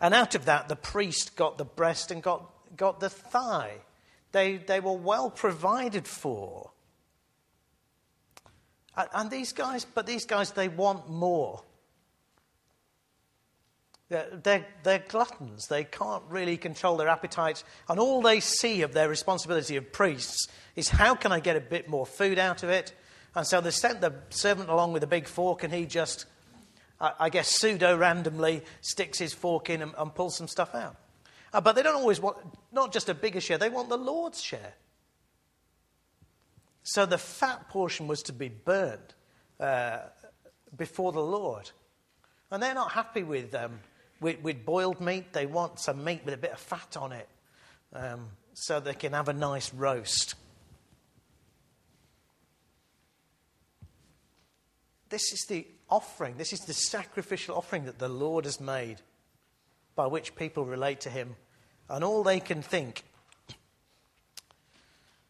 and 0.00 0.14
out 0.14 0.34
of 0.34 0.46
that, 0.46 0.68
the 0.68 0.76
priest 0.76 1.36
got 1.36 1.58
the 1.58 1.64
breast 1.64 2.10
and 2.10 2.22
got, 2.22 2.50
got 2.76 2.98
the 2.98 3.10
thigh. 3.10 3.74
They, 4.32 4.56
they 4.56 4.80
were 4.80 4.96
well 4.96 5.30
provided 5.30 6.08
for. 6.08 6.70
And, 8.96 9.08
and 9.12 9.30
these 9.30 9.52
guys, 9.52 9.84
but 9.84 10.06
these 10.06 10.24
guys, 10.24 10.52
they 10.52 10.68
want 10.68 11.10
more. 11.10 11.62
They're, 14.08 14.64
they're, 14.84 15.04
gluttons. 15.08 15.66
They 15.66 15.84
can't 15.84 16.22
really 16.28 16.56
control 16.56 16.96
their 16.96 17.08
appetites. 17.08 17.64
And 17.88 17.98
all 17.98 18.22
they 18.22 18.40
see 18.40 18.82
of 18.82 18.92
their 18.92 19.08
responsibility 19.08 19.76
of 19.76 19.92
priests 19.92 20.46
is 20.76 20.88
how 20.88 21.16
can 21.16 21.32
I 21.32 21.40
get 21.40 21.56
a 21.56 21.60
bit 21.60 21.88
more 21.88 22.06
food 22.06 22.38
out 22.38 22.62
of 22.62 22.70
it? 22.70 22.94
And 23.34 23.46
so 23.46 23.60
they 23.60 23.70
sent 23.70 24.00
the 24.00 24.14
servant 24.30 24.70
along 24.70 24.92
with 24.92 25.02
a 25.02 25.08
big 25.08 25.26
fork, 25.26 25.62
and 25.64 25.74
he 25.74 25.86
just, 25.86 26.26
I 27.00 27.28
guess, 27.28 27.48
pseudo 27.48 27.96
randomly 27.96 28.62
sticks 28.80 29.18
his 29.18 29.34
fork 29.34 29.68
in 29.70 29.82
and, 29.82 29.92
and 29.98 30.14
pulls 30.14 30.36
some 30.36 30.48
stuff 30.48 30.74
out. 30.74 30.96
Uh, 31.52 31.60
but 31.60 31.74
they 31.74 31.82
don't 31.82 31.96
always 31.96 32.20
want, 32.20 32.38
not 32.72 32.92
just 32.92 33.08
a 33.08 33.14
bigger 33.14 33.40
share, 33.40 33.58
they 33.58 33.68
want 33.68 33.88
the 33.88 33.96
Lord's 33.96 34.42
share. 34.42 34.74
So 36.82 37.04
the 37.06 37.18
fat 37.18 37.68
portion 37.68 38.06
was 38.06 38.22
to 38.24 38.32
be 38.32 38.48
burned 38.48 39.14
uh, 39.58 39.98
before 40.76 41.12
the 41.12 41.20
Lord. 41.20 41.70
And 42.50 42.62
they're 42.62 42.74
not 42.74 42.92
happy 42.92 43.22
with, 43.24 43.54
um, 43.54 43.80
with, 44.20 44.42
with, 44.42 44.64
boiled 44.64 45.00
meat. 45.00 45.32
They 45.32 45.46
want 45.46 45.80
some 45.80 46.04
meat 46.04 46.22
with 46.24 46.34
a 46.34 46.38
bit 46.38 46.52
of 46.52 46.58
fat 46.58 46.96
on 46.96 47.12
it 47.12 47.28
um, 47.92 48.28
so 48.54 48.80
they 48.80 48.94
can 48.94 49.12
have 49.12 49.28
a 49.28 49.32
nice 49.32 49.72
roast. 49.72 50.34
This 55.08 55.32
is 55.32 55.46
the 55.48 55.66
offering, 55.88 56.36
this 56.36 56.52
is 56.52 56.60
the 56.60 56.74
sacrificial 56.74 57.54
offering 57.56 57.84
that 57.84 57.98
the 57.98 58.08
Lord 58.08 58.44
has 58.44 58.60
made 58.60 59.00
by 59.94 60.06
which 60.06 60.34
people 60.34 60.64
relate 60.64 61.00
to 61.02 61.10
Him. 61.10 61.36
And 61.88 62.02
all 62.02 62.22
they 62.22 62.40
can 62.40 62.62
think 62.62 63.04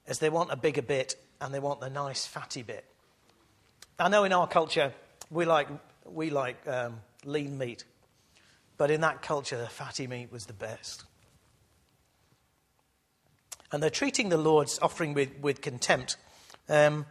is 0.07 0.19
they 0.19 0.31
want 0.31 0.51
a 0.51 0.57
bigger 0.57 0.83
bit 0.83 1.15
and 1.41 1.53
they 1.53 1.59
want 1.59 1.81
the 1.81 1.91
nice 1.91 2.27
fatty 2.27 2.63
bit. 2.63 2.85
I 3.99 4.09
know 4.09 4.25
in 4.25 4.33
our 4.33 4.47
culture 4.47 4.93
we 5.31 5.45
like, 5.45 5.69
we 6.05 6.31
like 6.31 6.57
um, 6.67 7.01
lean 7.25 7.59
meat, 7.59 7.85
but 8.77 8.91
in 8.91 9.01
that 9.01 9.23
culture 9.23 9.59
the 9.59 9.69
fatty 9.69 10.07
meat 10.07 10.31
was 10.31 10.47
the 10.47 10.53
best. 10.53 11.05
And 13.73 13.83
they're 13.83 13.91
treating 13.91 14.29
the 14.29 14.37
Lord's 14.37 14.79
offering 14.81 15.13
with, 15.15 15.31
with 15.41 15.61
contempt. 15.61 16.17
Um, 16.69 17.07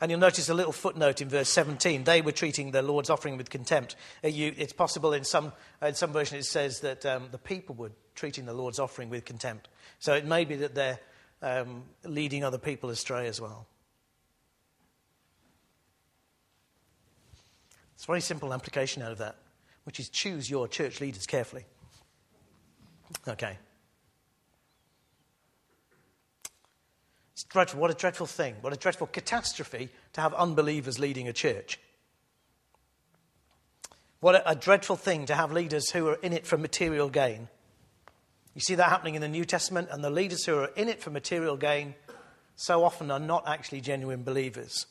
And 0.00 0.10
you'll 0.10 0.20
notice 0.20 0.50
a 0.50 0.54
little 0.54 0.72
footnote 0.72 1.22
in 1.22 1.28
verse 1.30 1.48
17. 1.48 2.04
They 2.04 2.20
were 2.20 2.32
treating 2.32 2.70
the 2.70 2.82
Lord's 2.82 3.08
offering 3.08 3.38
with 3.38 3.48
contempt. 3.48 3.96
It's 4.22 4.74
possible 4.74 5.14
in 5.14 5.24
some, 5.24 5.52
in 5.80 5.94
some 5.94 6.12
version 6.12 6.38
it 6.38 6.44
says 6.44 6.80
that 6.80 7.06
um, 7.06 7.28
the 7.32 7.38
people 7.38 7.74
were 7.74 7.92
treating 8.14 8.44
the 8.44 8.52
Lord's 8.52 8.78
offering 8.78 9.08
with 9.08 9.24
contempt. 9.24 9.68
So 9.98 10.12
it 10.12 10.26
may 10.26 10.44
be 10.44 10.56
that 10.56 10.74
they're 10.74 11.00
um, 11.40 11.84
leading 12.04 12.44
other 12.44 12.58
people 12.58 12.90
astray 12.90 13.26
as 13.26 13.40
well. 13.40 13.66
It's 17.96 18.04
a 18.04 18.06
very 18.06 18.20
simple 18.20 18.52
application 18.52 19.02
out 19.02 19.10
of 19.10 19.18
that, 19.18 19.36
which 19.84 19.98
is 19.98 20.10
choose 20.10 20.48
your 20.48 20.68
church 20.68 21.00
leaders 21.00 21.26
carefully. 21.26 21.64
Okay. 23.26 23.58
It's 27.32 27.44
dreadful. 27.44 27.80
What 27.80 27.90
a 27.90 27.94
dreadful 27.94 28.26
thing. 28.26 28.56
What 28.60 28.74
a 28.74 28.76
dreadful 28.76 29.06
catastrophe 29.06 29.88
to 30.12 30.20
have 30.20 30.34
unbelievers 30.34 30.98
leading 30.98 31.26
a 31.26 31.32
church. 31.32 31.80
What 34.20 34.34
a, 34.34 34.50
a 34.50 34.54
dreadful 34.54 34.96
thing 34.96 35.26
to 35.26 35.34
have 35.34 35.50
leaders 35.50 35.90
who 35.90 36.08
are 36.08 36.18
in 36.22 36.34
it 36.34 36.46
for 36.46 36.58
material 36.58 37.08
gain. 37.08 37.48
You 38.54 38.60
see 38.60 38.74
that 38.74 38.90
happening 38.90 39.14
in 39.14 39.22
the 39.22 39.28
New 39.28 39.44
Testament, 39.44 39.88
and 39.90 40.04
the 40.04 40.10
leaders 40.10 40.44
who 40.44 40.56
are 40.58 40.70
in 40.76 40.88
it 40.88 41.02
for 41.02 41.10
material 41.10 41.56
gain 41.56 41.94
so 42.56 42.84
often 42.84 43.10
are 43.10 43.20
not 43.20 43.46
actually 43.46 43.80
genuine 43.80 44.22
believers. 44.22 44.86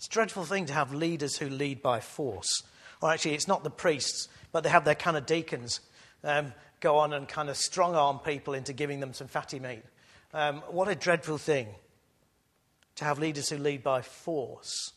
It's 0.00 0.06
a 0.06 0.10
dreadful 0.12 0.46
thing 0.46 0.64
to 0.64 0.72
have 0.72 0.94
leaders 0.94 1.36
who 1.36 1.50
lead 1.50 1.82
by 1.82 2.00
force. 2.00 2.62
Or 3.02 3.12
actually, 3.12 3.34
it's 3.34 3.46
not 3.46 3.64
the 3.64 3.70
priests, 3.70 4.28
but 4.50 4.64
they 4.64 4.70
have 4.70 4.86
their 4.86 4.94
kind 4.94 5.14
of 5.14 5.26
deacons 5.26 5.80
um, 6.24 6.54
go 6.80 6.96
on 6.96 7.12
and 7.12 7.28
kind 7.28 7.50
of 7.50 7.56
strong 7.58 7.94
arm 7.94 8.18
people 8.18 8.54
into 8.54 8.72
giving 8.72 9.00
them 9.00 9.12
some 9.12 9.26
fatty 9.26 9.60
meat. 9.60 9.82
Um, 10.32 10.62
what 10.70 10.88
a 10.88 10.94
dreadful 10.94 11.36
thing 11.36 11.68
to 12.96 13.04
have 13.04 13.18
leaders 13.18 13.50
who 13.50 13.58
lead 13.58 13.82
by 13.82 14.00
force. 14.00 14.94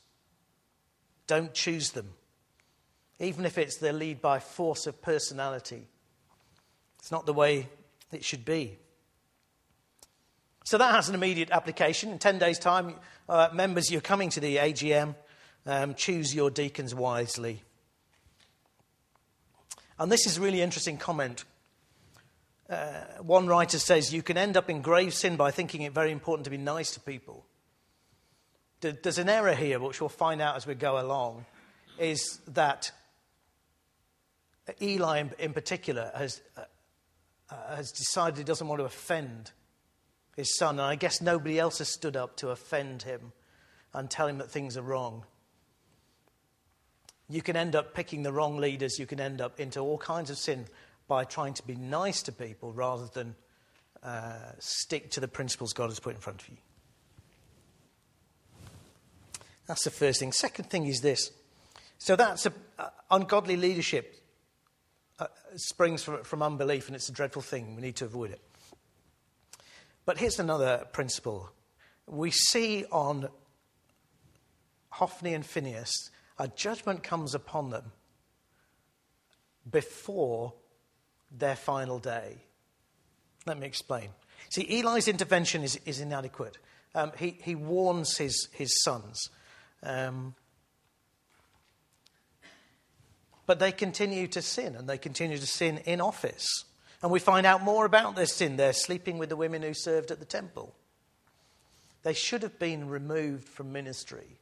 Don't 1.28 1.54
choose 1.54 1.92
them, 1.92 2.14
even 3.20 3.44
if 3.44 3.58
it's 3.58 3.80
their 3.80 3.92
lead 3.92 4.22
by 4.22 4.40
force 4.40 4.88
of 4.88 5.02
personality. 5.02 5.86
It's 7.00 7.12
not 7.12 7.26
the 7.26 7.34
way 7.34 7.68
it 8.14 8.24
should 8.24 8.46
be. 8.46 8.78
So 10.64 10.78
that 10.78 10.94
has 10.94 11.10
an 11.10 11.16
immediate 11.16 11.52
application. 11.52 12.12
In 12.12 12.20
10 12.20 12.40
days' 12.40 12.60
time, 12.60 12.96
uh, 13.28 13.50
members, 13.54 13.92
you're 13.92 14.02
coming 14.02 14.30
to 14.32 14.40
the 14.40 14.58
AGM. 14.58 15.16
Um, 15.66 15.96
choose 15.96 16.34
your 16.34 16.50
deacons 16.50 16.94
wisely. 16.94 17.64
And 20.00 20.12
this 20.12 20.26
is 20.26 20.38
a 20.38 20.42
really 20.42 20.62
interesting 20.62 20.98
comment 20.98 21.46
uh, 22.70 23.04
one 23.22 23.48
writer 23.48 23.78
says 23.78 24.14
you 24.14 24.24
can 24.24 24.38
end 24.38 24.58
up 24.58 24.70
in 24.70 24.82
grave 24.82 25.14
sin 25.14 25.36
by 25.36 25.52
thinking 25.52 25.82
it 25.82 25.94
very 25.94 26.12
important 26.12 26.46
to 26.46 26.50
be 26.50 26.58
nice 26.58 26.92
to 26.92 27.00
people. 27.00 27.46
There's 28.82 29.18
an 29.18 29.30
error 29.30 29.54
here, 29.54 29.80
which 29.80 30.02
we'll 30.02 30.10
find 30.10 30.42
out 30.42 30.58
as 30.58 30.68
we 30.68 30.76
go 30.76 31.00
along, 31.00 31.46
is 31.98 32.40
that 32.50 32.92
Eli 34.82 35.24
in, 35.40 35.54
particular 35.54 36.12
has, 36.16 36.42
uh, 36.58 36.64
uh, 37.50 37.76
has 37.76 37.92
decided 37.92 38.38
he 38.38 38.44
doesn't 38.44 38.68
want 38.68 38.80
to 38.80 38.86
offend 38.86 39.52
his 40.36 40.56
son, 40.58 40.80
and 40.80 40.82
I 40.82 40.96
guess 40.96 41.22
nobody 41.22 41.60
else 41.60 41.78
has 41.78 41.90
stood 41.90 42.16
up 42.16 42.38
to 42.38 42.50
offend 42.50 43.04
him 43.04 43.32
and 43.94 44.10
tell 44.10 44.28
him 44.28 44.40
that 44.40 44.50
things 44.50 44.78
are 44.78 44.82
wrong. 44.82 45.26
You 47.30 47.42
can 47.42 47.56
end 47.56 47.76
up 47.76 47.94
picking 47.94 48.24
the 48.24 48.34
wrong 48.34 48.58
leaders, 48.58 49.00
you 49.00 49.06
can 49.06 49.20
end 49.20 49.42
up 49.42 49.60
into 49.60 49.80
all 49.80 49.98
kinds 49.98 50.30
of 50.30 50.38
sin 50.38 50.66
by 51.08 51.24
trying 51.24 51.54
to 51.54 51.64
be 51.64 51.76
nice 51.76 52.24
to 52.24 52.32
people 52.32 52.72
rather 52.74 53.08
than 53.14 53.36
uh, 54.02 54.52
stick 54.60 55.12
to 55.12 55.20
the 55.20 55.28
principles 55.28 55.74
God 55.74 55.90
has 55.90 56.00
put 56.00 56.16
in 56.16 56.22
front 56.22 56.42
of 56.42 56.50
you. 56.50 56.58
That's 59.68 59.84
the 59.84 59.92
first 59.92 60.20
thing. 60.20 60.32
Second 60.32 60.70
thing 60.70 60.88
is 60.88 61.02
this. 61.02 61.32
So 61.98 62.16
that's 62.16 62.46
a, 62.46 62.54
uh, 62.78 62.90
ungodly 63.12 63.56
leadership 63.56 64.22
uh, 65.20 65.28
springs 65.56 66.04
from, 66.04 66.24
from 66.24 66.42
unbelief, 66.42 66.88
and 66.88 66.96
it's 66.96 67.08
a 67.08 67.14
dreadful 67.14 67.42
thing. 67.42 67.76
We 67.76 67.82
need 67.82 67.96
to 67.98 68.06
avoid 68.06 68.32
it. 68.32 68.42
But 70.06 70.18
here's 70.18 70.40
another 70.40 70.86
principle. 70.92 71.50
We 72.08 72.32
see 72.32 72.86
on 72.92 73.30
Hophni 74.90 75.34
and 75.34 75.46
Phinehas, 75.46 76.10
a 76.38 76.48
judgment 76.48 77.04
comes 77.04 77.34
upon 77.34 77.70
them 77.70 77.92
before 79.70 80.54
their 81.32 81.56
final 81.56 82.00
day. 82.00 82.44
Let 83.46 83.58
me 83.60 83.66
explain. 83.66 84.10
See, 84.50 84.80
Eli's 84.80 85.08
intervention 85.08 85.64
is, 85.64 85.80
is 85.86 86.00
inadequate. 86.00 86.58
Um, 86.96 87.12
he, 87.18 87.38
he 87.42 87.56
warns 87.56 88.18
his, 88.18 88.50
his 88.52 88.84
sons. 88.84 89.30
Um, 89.82 90.36
but 93.46 93.60
they 93.60 93.72
continue 93.72 94.28
to 94.28 94.42
sin, 94.42 94.76
and 94.76 94.88
they 94.88 94.98
continue 94.98 95.38
to 95.38 95.48
sin 95.48 95.80
in 95.86 96.02
office. 96.02 96.66
And 97.04 97.12
we 97.12 97.20
find 97.20 97.46
out 97.46 97.62
more 97.62 97.86
about 97.86 98.16
their 98.16 98.26
sin. 98.26 98.56
They're 98.56 98.72
sleeping 98.72 99.18
with 99.18 99.28
the 99.28 99.36
women 99.36 99.62
who 99.62 99.74
served 99.74 100.10
at 100.10 100.20
the 100.20 100.26
temple. 100.26 100.74
They 102.04 102.14
should 102.14 102.44
have 102.44 102.58
been 102.58 102.88
removed 102.88 103.48
from 103.48 103.74
ministry. 103.74 104.40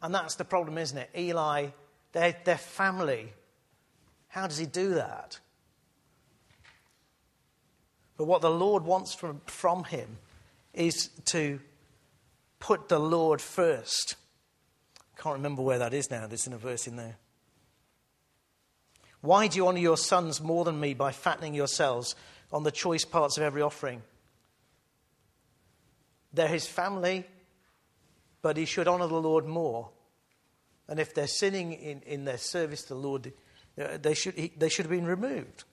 And 0.00 0.14
that's 0.14 0.36
the 0.36 0.44
problem, 0.44 0.78
isn't 0.78 0.96
it? 0.96 1.10
Eli, 1.16 1.68
their, 2.12 2.36
their 2.44 2.56
family. 2.56 3.32
How 4.28 4.46
does 4.46 4.58
he 4.58 4.66
do 4.66 4.94
that? 4.94 5.40
But 8.16 8.26
what 8.26 8.42
the 8.42 8.50
Lord 8.50 8.84
wants 8.84 9.12
from, 9.12 9.40
from 9.46 9.84
him 9.84 10.18
is 10.72 11.08
to 11.26 11.58
put 12.60 12.88
the 12.88 13.00
Lord 13.00 13.40
first. 13.40 14.14
Can't 15.18 15.34
remember 15.34 15.62
where 15.62 15.78
that 15.80 15.94
is 15.94 16.12
now. 16.12 16.28
There's 16.28 16.46
in 16.46 16.52
a 16.52 16.58
verse 16.58 16.86
in 16.86 16.94
there. 16.94 17.16
Why 19.24 19.46
do 19.46 19.56
you 19.56 19.66
honor 19.66 19.78
your 19.78 19.96
sons 19.96 20.42
more 20.42 20.66
than 20.66 20.78
me 20.78 20.92
by 20.92 21.10
fattening 21.10 21.54
yourselves 21.54 22.14
on 22.52 22.62
the 22.62 22.70
choice 22.70 23.06
parts 23.06 23.38
of 23.38 23.42
every 23.42 23.62
offering? 23.62 24.02
They're 26.34 26.46
his 26.46 26.66
family, 26.66 27.24
but 28.42 28.58
he 28.58 28.66
should 28.66 28.86
honor 28.86 29.06
the 29.06 29.14
Lord 29.14 29.46
more. 29.46 29.88
And 30.88 31.00
if 31.00 31.14
they're 31.14 31.26
sinning 31.26 31.72
in, 31.72 32.02
in 32.02 32.26
their 32.26 32.36
service 32.36 32.82
to 32.82 32.88
the 32.88 33.00
Lord, 33.00 33.32
uh, 33.80 33.96
they 33.96 34.12
should, 34.12 34.34
he, 34.34 34.52
they 34.58 34.68
should 34.68 34.84
have 34.84 34.90
been 34.90 35.06
removed. 35.06 35.64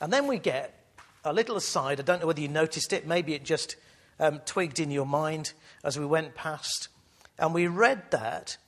And 0.00 0.12
then 0.12 0.28
we 0.28 0.38
get 0.38 0.92
a 1.24 1.32
little 1.32 1.56
aside. 1.56 1.98
I 1.98 2.04
don't 2.04 2.20
know 2.20 2.28
whether 2.28 2.40
you 2.40 2.46
noticed 2.46 2.92
it. 2.92 3.04
Maybe 3.04 3.34
it 3.34 3.44
just 3.44 3.74
um, 4.20 4.38
twigged 4.46 4.78
in 4.78 4.92
your 4.92 5.06
mind 5.06 5.54
as 5.82 5.98
we 5.98 6.06
went 6.06 6.36
past. 6.36 6.86
And 7.36 7.52
we 7.52 7.66
read 7.66 8.12
that 8.12 8.58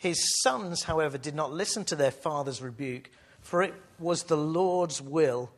his 0.00 0.40
sons, 0.40 0.84
however, 0.84 1.18
did 1.18 1.34
not 1.34 1.52
listen 1.52 1.84
to 1.84 1.94
their 1.94 2.10
father's 2.10 2.62
rebuke, 2.62 3.10
for 3.42 3.62
it 3.62 3.74
was 3.98 4.22
the 4.22 4.36
Lord's 4.36 5.02
will 5.02 5.52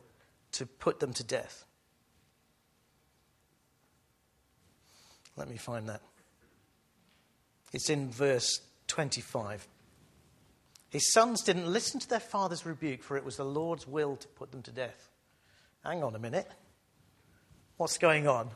to 0.51 0.65
put 0.65 0.99
them 0.99 1.13
to 1.13 1.23
death. 1.23 1.63
Let 5.37 5.49
me 5.49 5.55
find 5.55 5.87
that. 5.87 6.01
It's 7.71 7.89
in 7.89 8.11
verse 8.11 8.59
25. 8.87 9.65
His 10.89 11.13
sons 11.13 11.41
didn't 11.41 11.71
listen 11.71 12.01
to 12.01 12.09
their 12.09 12.19
father's 12.19 12.65
rebuke, 12.65 13.01
for 13.01 13.15
it 13.15 13.23
was 13.23 13.37
the 13.37 13.45
Lord's 13.45 13.87
will 13.87 14.17
to 14.17 14.27
put 14.27 14.51
them 14.51 14.61
to 14.63 14.71
death. 14.71 15.09
Hang 15.85 16.03
on 16.03 16.15
a 16.15 16.19
minute. 16.19 16.51
What's 17.77 17.97
going 17.97 18.27
on? 18.27 18.49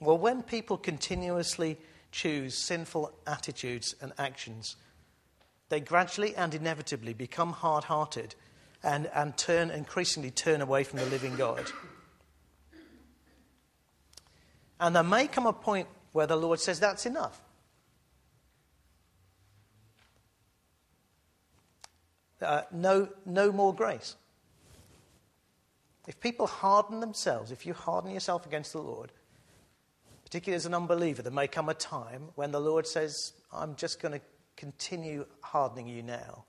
Well, 0.00 0.18
when 0.18 0.44
people 0.44 0.76
continuously 0.76 1.78
choose 2.12 2.56
sinful 2.56 3.12
attitudes 3.26 3.96
and 4.00 4.12
actions, 4.18 4.76
they 5.74 5.80
gradually 5.80 6.36
and 6.36 6.54
inevitably 6.54 7.14
become 7.14 7.52
hard 7.52 7.82
hearted 7.82 8.36
and, 8.84 9.10
and 9.12 9.36
turn 9.36 9.72
increasingly 9.72 10.30
turn 10.30 10.60
away 10.60 10.84
from 10.84 11.00
the 11.00 11.06
living 11.06 11.34
God. 11.34 11.68
And 14.78 14.94
there 14.94 15.02
may 15.02 15.26
come 15.26 15.46
a 15.46 15.52
point 15.52 15.88
where 16.12 16.28
the 16.28 16.36
Lord 16.36 16.60
says, 16.60 16.78
That's 16.78 17.06
enough. 17.06 17.40
Uh, 22.40 22.62
no, 22.70 23.08
no 23.26 23.50
more 23.50 23.74
grace. 23.74 24.14
If 26.06 26.20
people 26.20 26.46
harden 26.46 27.00
themselves, 27.00 27.50
if 27.50 27.66
you 27.66 27.74
harden 27.74 28.12
yourself 28.12 28.46
against 28.46 28.72
the 28.72 28.80
Lord, 28.80 29.10
particularly 30.22 30.54
as 30.54 30.66
an 30.66 30.74
unbeliever, 30.74 31.22
there 31.22 31.32
may 31.32 31.48
come 31.48 31.68
a 31.68 31.74
time 31.74 32.28
when 32.36 32.52
the 32.52 32.60
Lord 32.60 32.86
says, 32.86 33.32
I'm 33.52 33.74
just 33.74 34.00
going 34.00 34.12
to 34.12 34.20
continue 34.56 35.26
hardening 35.40 35.88
you 35.88 36.02
now. 36.02 36.44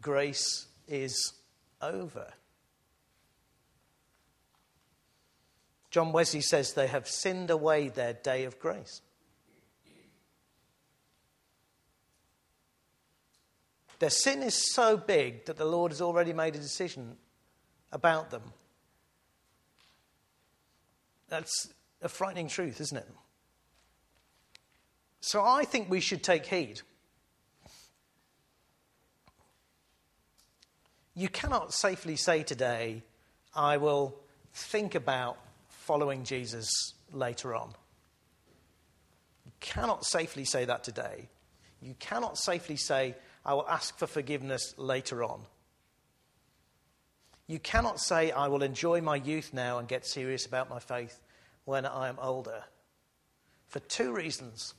Grace 0.00 0.66
is 0.88 1.34
over. 1.80 2.32
John 5.90 6.12
Wesley 6.12 6.40
says 6.40 6.72
they 6.72 6.86
have 6.86 7.08
sinned 7.08 7.50
away 7.50 7.88
their 7.88 8.12
day 8.12 8.44
of 8.44 8.58
grace. 8.58 9.02
Their 13.98 14.10
sin 14.10 14.42
is 14.42 14.72
so 14.72 14.96
big 14.96 15.44
that 15.44 15.58
the 15.58 15.66
Lord 15.66 15.92
has 15.92 16.00
already 16.00 16.32
made 16.32 16.54
a 16.54 16.58
decision 16.58 17.16
about 17.92 18.30
them. 18.30 18.42
That's 21.28 21.68
a 22.00 22.08
frightening 22.08 22.48
truth, 22.48 22.80
isn't 22.80 22.96
it? 22.96 23.08
So 25.20 25.44
I 25.44 25.64
think 25.64 25.90
we 25.90 26.00
should 26.00 26.22
take 26.22 26.46
heed. 26.46 26.80
You 31.20 31.28
cannot 31.28 31.74
safely 31.74 32.16
say 32.16 32.44
today, 32.44 33.02
I 33.54 33.76
will 33.76 34.18
think 34.54 34.94
about 34.94 35.36
following 35.68 36.24
Jesus 36.24 36.94
later 37.12 37.54
on. 37.54 37.74
You 39.44 39.52
cannot 39.60 40.06
safely 40.06 40.46
say 40.46 40.64
that 40.64 40.82
today. 40.82 41.28
You 41.82 41.94
cannot 41.98 42.38
safely 42.38 42.76
say, 42.76 43.16
I 43.44 43.52
will 43.52 43.68
ask 43.68 43.98
for 43.98 44.06
forgiveness 44.06 44.72
later 44.78 45.22
on. 45.22 45.42
You 47.48 47.58
cannot 47.58 48.00
say, 48.00 48.30
I 48.30 48.48
will 48.48 48.62
enjoy 48.62 49.02
my 49.02 49.16
youth 49.16 49.52
now 49.52 49.76
and 49.76 49.86
get 49.86 50.06
serious 50.06 50.46
about 50.46 50.70
my 50.70 50.78
faith 50.78 51.20
when 51.66 51.84
I 51.84 52.08
am 52.08 52.16
older. 52.18 52.64
For 53.68 53.80
two 53.80 54.14
reasons. 54.14 54.72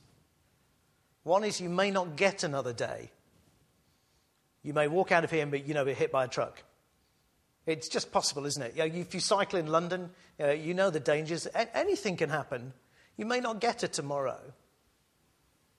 One 1.22 1.44
is 1.44 1.60
you 1.60 1.68
may 1.68 1.92
not 1.92 2.16
get 2.16 2.42
another 2.42 2.72
day. 2.72 3.12
You 4.62 4.72
may 4.74 4.88
walk 4.88 5.12
out 5.12 5.24
of 5.24 5.30
here 5.30 5.42
and 5.42 5.50
be, 5.50 5.60
you 5.60 5.74
know, 5.74 5.84
be 5.84 5.94
hit 5.94 6.12
by 6.12 6.24
a 6.24 6.28
truck. 6.28 6.62
It's 7.66 7.88
just 7.88 8.12
possible, 8.12 8.46
isn't 8.46 8.62
it? 8.62 8.72
You 8.76 8.88
know, 8.88 9.00
if 9.00 9.14
you 9.14 9.20
cycle 9.20 9.58
in 9.58 9.66
London, 9.66 10.10
you 10.38 10.46
know, 10.46 10.52
you 10.52 10.74
know 10.74 10.90
the 10.90 11.00
dangers. 11.00 11.46
Anything 11.74 12.16
can 12.16 12.30
happen. 12.30 12.72
You 13.16 13.26
may 13.26 13.40
not 13.40 13.60
get 13.60 13.84
it 13.84 13.92
tomorrow. 13.92 14.40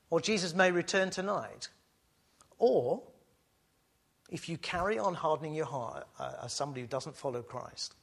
Or 0.09 0.21
Jesus 0.21 0.53
may 0.53 0.71
return 0.71 1.09
tonight. 1.09 1.69
Or, 2.57 3.01
if 4.29 4.47
you 4.47 4.57
carry 4.57 4.97
on 4.97 5.13
hardening 5.13 5.53
your 5.53 5.65
heart 5.65 6.07
uh, 6.19 6.33
as 6.43 6.53
somebody 6.53 6.81
who 6.81 6.87
doesn't 6.87 7.15
follow 7.15 7.41
Christ, 7.41 7.95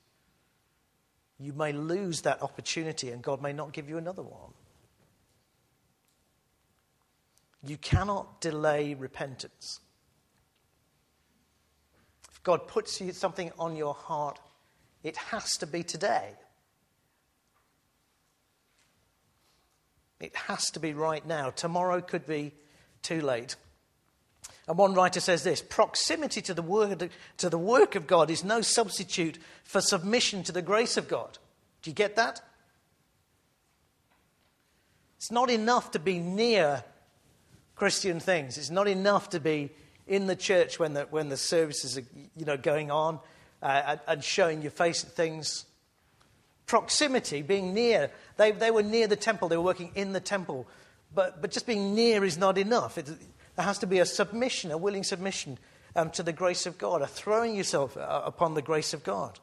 you 1.38 1.52
may 1.54 1.72
lose 1.72 2.22
that 2.22 2.42
opportunity 2.42 3.10
and 3.10 3.22
God 3.22 3.40
may 3.40 3.52
not 3.52 3.72
give 3.72 3.88
you 3.88 3.96
another 3.96 4.22
one. 4.22 4.52
You 7.62 7.76
cannot 7.76 8.40
delay 8.40 8.94
repentance. 8.94 9.80
God 12.42 12.68
puts 12.68 13.00
you 13.00 13.12
something 13.12 13.52
on 13.58 13.76
your 13.76 13.94
heart, 13.94 14.38
it 15.02 15.16
has 15.16 15.56
to 15.58 15.66
be 15.66 15.82
today. 15.82 16.30
It 20.20 20.36
has 20.36 20.70
to 20.72 20.80
be 20.80 20.92
right 20.92 21.26
now. 21.26 21.50
Tomorrow 21.50 22.02
could 22.02 22.26
be 22.26 22.52
too 23.02 23.22
late. 23.22 23.56
And 24.68 24.76
one 24.76 24.94
writer 24.94 25.20
says 25.20 25.42
this 25.42 25.62
proximity 25.62 26.42
to 26.42 26.54
the, 26.54 26.62
word, 26.62 27.10
to 27.38 27.48
the 27.48 27.58
work 27.58 27.94
of 27.94 28.06
God 28.06 28.30
is 28.30 28.44
no 28.44 28.60
substitute 28.60 29.38
for 29.64 29.80
submission 29.80 30.42
to 30.44 30.52
the 30.52 30.62
grace 30.62 30.96
of 30.96 31.08
God. 31.08 31.38
Do 31.82 31.90
you 31.90 31.94
get 31.94 32.16
that? 32.16 32.40
It's 35.16 35.30
not 35.30 35.50
enough 35.50 35.90
to 35.92 35.98
be 35.98 36.18
near 36.18 36.84
Christian 37.74 38.20
things, 38.20 38.58
it's 38.58 38.70
not 38.70 38.88
enough 38.88 39.30
to 39.30 39.40
be 39.40 39.70
in 40.10 40.26
the 40.26 40.36
church 40.36 40.78
when 40.78 40.92
the, 40.92 41.02
when 41.04 41.28
the 41.28 41.36
services 41.36 41.96
are 41.96 42.02
you 42.36 42.44
know, 42.44 42.56
going 42.56 42.90
on 42.90 43.20
uh, 43.62 43.96
and, 44.08 44.24
showing 44.24 44.60
your 44.60 44.72
face 44.72 45.04
at 45.04 45.12
things. 45.12 45.64
Proximity, 46.66 47.42
being 47.42 47.72
near. 47.72 48.10
They, 48.36 48.50
they 48.50 48.72
were 48.72 48.82
near 48.82 49.06
the 49.06 49.16
temple, 49.16 49.48
they 49.48 49.56
were 49.56 49.62
working 49.62 49.92
in 49.94 50.12
the 50.12 50.20
temple. 50.20 50.66
But, 51.14 51.40
but 51.40 51.52
just 51.52 51.66
being 51.66 51.94
near 51.94 52.24
is 52.24 52.36
not 52.36 52.58
enough. 52.58 52.98
It, 52.98 53.06
there 53.06 53.64
has 53.64 53.78
to 53.78 53.86
be 53.86 54.00
a 54.00 54.06
submission, 54.06 54.72
a 54.72 54.78
willing 54.78 55.04
submission 55.04 55.58
um, 55.94 56.10
to 56.10 56.24
the 56.24 56.32
grace 56.32 56.66
of 56.66 56.76
God, 56.76 57.02
a 57.02 57.06
throwing 57.06 57.54
yourself 57.54 57.96
uh, 57.96 58.22
upon 58.24 58.54
the 58.54 58.62
grace 58.62 58.92
of 58.92 59.04
God. 59.04 59.38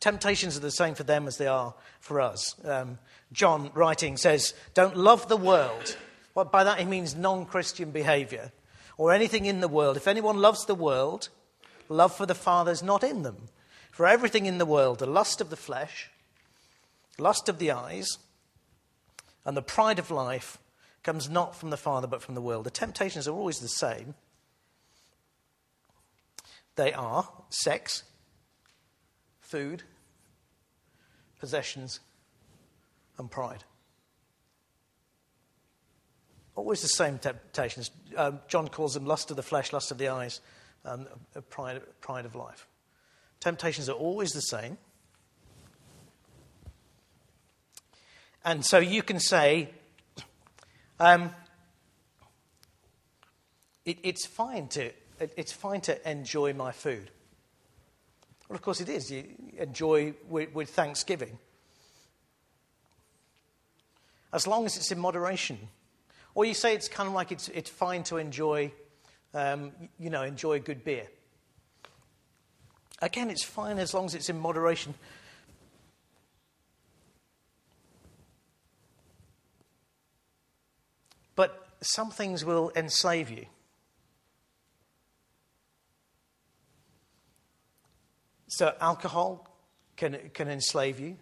Temptations 0.00 0.56
are 0.56 0.60
the 0.60 0.70
same 0.70 0.94
for 0.94 1.04
them 1.04 1.26
as 1.26 1.36
they 1.36 1.46
are 1.46 1.74
for 2.00 2.22
us. 2.22 2.56
Um, 2.64 2.98
John, 3.32 3.70
writing, 3.74 4.16
says, 4.16 4.54
Don't 4.72 4.96
love 4.96 5.28
the 5.28 5.36
world. 5.36 5.96
Well, 6.34 6.46
by 6.46 6.64
that 6.64 6.78
he 6.78 6.84
means 6.84 7.14
non 7.14 7.44
Christian 7.44 7.90
behavior 7.90 8.52
or 8.96 9.12
anything 9.12 9.46
in 9.46 9.60
the 9.60 9.68
world. 9.68 9.96
If 9.96 10.08
anyone 10.08 10.38
loves 10.38 10.64
the 10.64 10.74
world, 10.74 11.28
love 11.88 12.14
for 12.14 12.26
the 12.26 12.34
Father 12.34 12.72
is 12.72 12.82
not 12.82 13.04
in 13.04 13.22
them. 13.22 13.48
For 13.90 14.06
everything 14.06 14.46
in 14.46 14.58
the 14.58 14.66
world, 14.66 14.98
the 14.98 15.06
lust 15.06 15.40
of 15.40 15.50
the 15.50 15.56
flesh, 15.56 16.10
lust 17.18 17.48
of 17.48 17.58
the 17.58 17.70
eyes, 17.70 18.18
and 19.44 19.56
the 19.56 19.62
pride 19.62 19.98
of 19.98 20.10
life 20.10 20.58
comes 21.02 21.28
not 21.28 21.54
from 21.54 21.70
the 21.70 21.76
Father 21.76 22.06
but 22.06 22.22
from 22.22 22.34
the 22.34 22.40
world. 22.40 22.64
The 22.64 22.70
temptations 22.70 23.28
are 23.28 23.34
always 23.34 23.58
the 23.58 23.68
same. 23.68 24.14
They 26.76 26.92
are 26.92 27.28
sex, 27.50 28.04
food, 29.40 29.82
possessions, 31.38 32.00
and 33.18 33.30
pride. 33.30 33.64
Always 36.54 36.82
the 36.82 36.88
same 36.88 37.18
temptations. 37.18 37.90
Um, 38.16 38.40
John 38.46 38.68
calls 38.68 38.94
them 38.94 39.06
lust 39.06 39.30
of 39.30 39.36
the 39.36 39.42
flesh, 39.42 39.72
lust 39.72 39.90
of 39.90 39.98
the 39.98 40.08
eyes, 40.08 40.40
and 40.84 41.06
pride, 41.48 41.80
pride 42.00 42.26
of 42.26 42.34
life. 42.34 42.66
Temptations 43.40 43.88
are 43.88 43.96
always 43.96 44.32
the 44.32 44.42
same. 44.42 44.76
And 48.44 48.64
so 48.64 48.78
you 48.78 49.02
can 49.02 49.20
say, 49.20 49.70
um, 51.00 51.30
it, 53.84 53.98
it's, 54.02 54.26
fine 54.26 54.68
to, 54.68 54.84
it, 55.20 55.32
it's 55.36 55.52
fine 55.52 55.80
to 55.82 56.10
enjoy 56.10 56.52
my 56.52 56.72
food. 56.72 57.10
Well, 58.48 58.56
of 58.56 58.62
course 58.62 58.80
it 58.80 58.88
is. 58.88 59.10
You 59.10 59.24
enjoy 59.58 60.14
with, 60.28 60.52
with 60.52 60.70
thanksgiving. 60.70 61.38
As 64.32 64.46
long 64.46 64.66
as 64.66 64.76
it's 64.76 64.90
in 64.92 64.98
moderation. 64.98 65.58
Or 66.34 66.44
you 66.44 66.54
say 66.54 66.74
it's 66.74 66.88
kind 66.88 67.08
of 67.08 67.14
like 67.14 67.30
it's, 67.30 67.48
it's 67.48 67.68
fine 67.68 68.02
to 68.04 68.16
enjoy, 68.16 68.72
um, 69.34 69.72
you 69.98 70.10
know, 70.10 70.22
enjoy 70.22 70.60
good 70.60 70.82
beer. 70.84 71.06
Again, 73.02 73.30
it's 73.30 73.44
fine 73.44 73.78
as 73.78 73.92
long 73.92 74.06
as 74.06 74.14
it's 74.14 74.30
in 74.30 74.38
moderation. 74.38 74.94
But 81.34 81.66
some 81.82 82.10
things 82.10 82.44
will 82.44 82.72
enslave 82.76 83.30
you. 83.30 83.46
So, 88.48 88.74
alcohol 88.80 89.48
can, 89.96 90.30
can 90.34 90.48
enslave 90.48 91.00
you. 91.00 91.16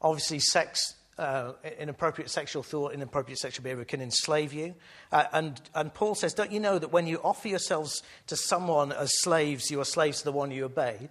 Obviously, 0.00 0.38
sex, 0.38 0.95
uh, 1.18 1.52
inappropriate 1.78 2.30
sexual 2.30 2.62
thought, 2.62 2.92
inappropriate 2.92 3.38
sexual 3.38 3.62
behavior 3.62 3.84
can 3.84 4.00
enslave 4.00 4.52
you. 4.52 4.74
Uh, 5.10 5.24
and, 5.32 5.60
and 5.74 5.92
Paul 5.94 6.14
says, 6.14 6.34
Don't 6.34 6.52
you 6.52 6.60
know 6.60 6.78
that 6.78 6.92
when 6.92 7.06
you 7.06 7.20
offer 7.24 7.48
yourselves 7.48 8.02
to 8.26 8.36
someone 8.36 8.92
as 8.92 9.10
slaves, 9.20 9.70
you 9.70 9.80
are 9.80 9.84
slaves 9.84 10.18
to 10.18 10.24
the 10.24 10.32
one 10.32 10.50
you 10.50 10.64
obey? 10.64 11.08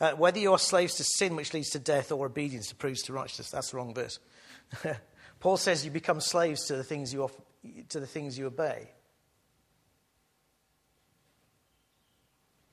Uh, 0.00 0.12
whether 0.12 0.38
you 0.38 0.52
are 0.52 0.58
slaves 0.58 0.94
to 0.94 1.04
sin, 1.04 1.36
which 1.36 1.52
leads 1.52 1.70
to 1.70 1.78
death, 1.78 2.10
or 2.12 2.26
obedience, 2.26 2.68
that 2.68 2.78
proves 2.78 3.02
to 3.02 3.12
righteousness. 3.12 3.50
That's 3.50 3.70
the 3.70 3.76
wrong 3.76 3.92
verse. 3.92 4.18
Paul 5.40 5.56
says 5.56 5.84
you 5.84 5.90
become 5.90 6.20
slaves 6.20 6.66
to 6.66 6.76
the 6.76 6.84
things 6.84 7.12
you, 7.12 7.24
offer, 7.24 7.42
to 7.90 8.00
the 8.00 8.06
things 8.06 8.38
you 8.38 8.46
obey. 8.46 8.90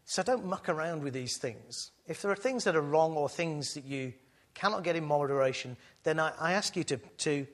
So 0.05 0.23
don't 0.23 0.45
muck 0.45 0.69
around 0.69 1.03
with 1.03 1.13
these 1.13 1.37
things. 1.37 1.91
If 2.07 2.21
there 2.21 2.31
are 2.31 2.35
things 2.35 2.63
that 2.63 2.77
are 2.77 2.81
wrong 2.81 3.15
or 3.15 3.27
things 3.27 3.73
that 3.73 3.83
you 3.83 4.13
cannot 4.57 4.83
get 4.83 4.95
in 4.95 5.05
moderation, 5.05 5.77
then 6.03 6.19
I, 6.19 6.31
I 6.39 6.53
ask 6.53 6.75
you 6.75 6.83
to, 6.85 6.97
to, 6.97 7.47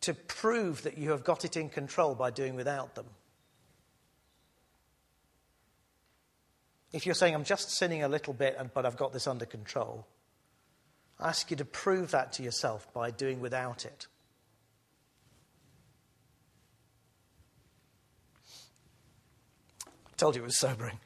to 0.00 0.14
prove 0.14 0.82
that 0.82 0.96
you 0.96 1.10
have 1.10 1.22
got 1.22 1.44
it 1.44 1.56
in 1.56 1.68
control 1.68 2.14
by 2.14 2.30
doing 2.30 2.56
without 2.56 2.94
them. 2.94 3.06
If 6.92 7.04
you're 7.06 7.14
saying, 7.14 7.34
I'm 7.34 7.44
just 7.44 7.70
sinning 7.70 8.02
a 8.04 8.08
little 8.08 8.32
bit, 8.32 8.58
but 8.72 8.86
I've 8.86 8.96
got 8.96 9.12
this 9.12 9.26
under 9.26 9.44
control, 9.44 10.06
I 11.20 11.28
ask 11.28 11.50
you 11.50 11.56
to 11.58 11.64
prove 11.64 12.12
that 12.12 12.32
to 12.34 12.42
yourself 12.42 12.90
by 12.94 13.10
doing 13.10 13.40
without 13.40 13.84
it. 13.84 14.06
I 19.86 20.16
Told 20.16 20.36
you 20.36 20.42
it 20.42 20.46
was 20.46 20.58
sobering. 20.58 20.98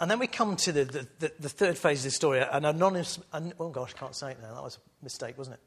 And 0.00 0.10
then 0.10 0.18
we 0.18 0.26
come 0.28 0.56
to 0.56 0.72
the, 0.72 0.84
the, 0.84 1.06
the, 1.18 1.32
the 1.40 1.48
third 1.48 1.76
phase 1.76 2.00
of 2.00 2.04
the 2.04 2.10
story 2.12 2.40
an 2.40 2.64
anonymous, 2.64 3.18
an, 3.32 3.52
oh 3.58 3.70
gosh, 3.70 3.94
can't 3.94 4.14
say 4.14 4.32
it 4.32 4.38
now. 4.40 4.54
That 4.54 4.62
was 4.62 4.76
a 4.76 5.04
mistake, 5.04 5.36
wasn't 5.36 5.54
it? 5.54 5.62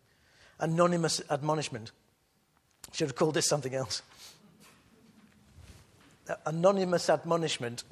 Anonymous 0.60 1.22
admonishment. 1.30 1.92
Should 2.94 3.10
have 3.10 3.16
called 3.16 3.34
this 3.34 3.48
something 3.48 3.76
else. 3.76 4.02
Uh, 6.30 6.36
anonymous 6.46 7.10
admonishment. 7.10 7.84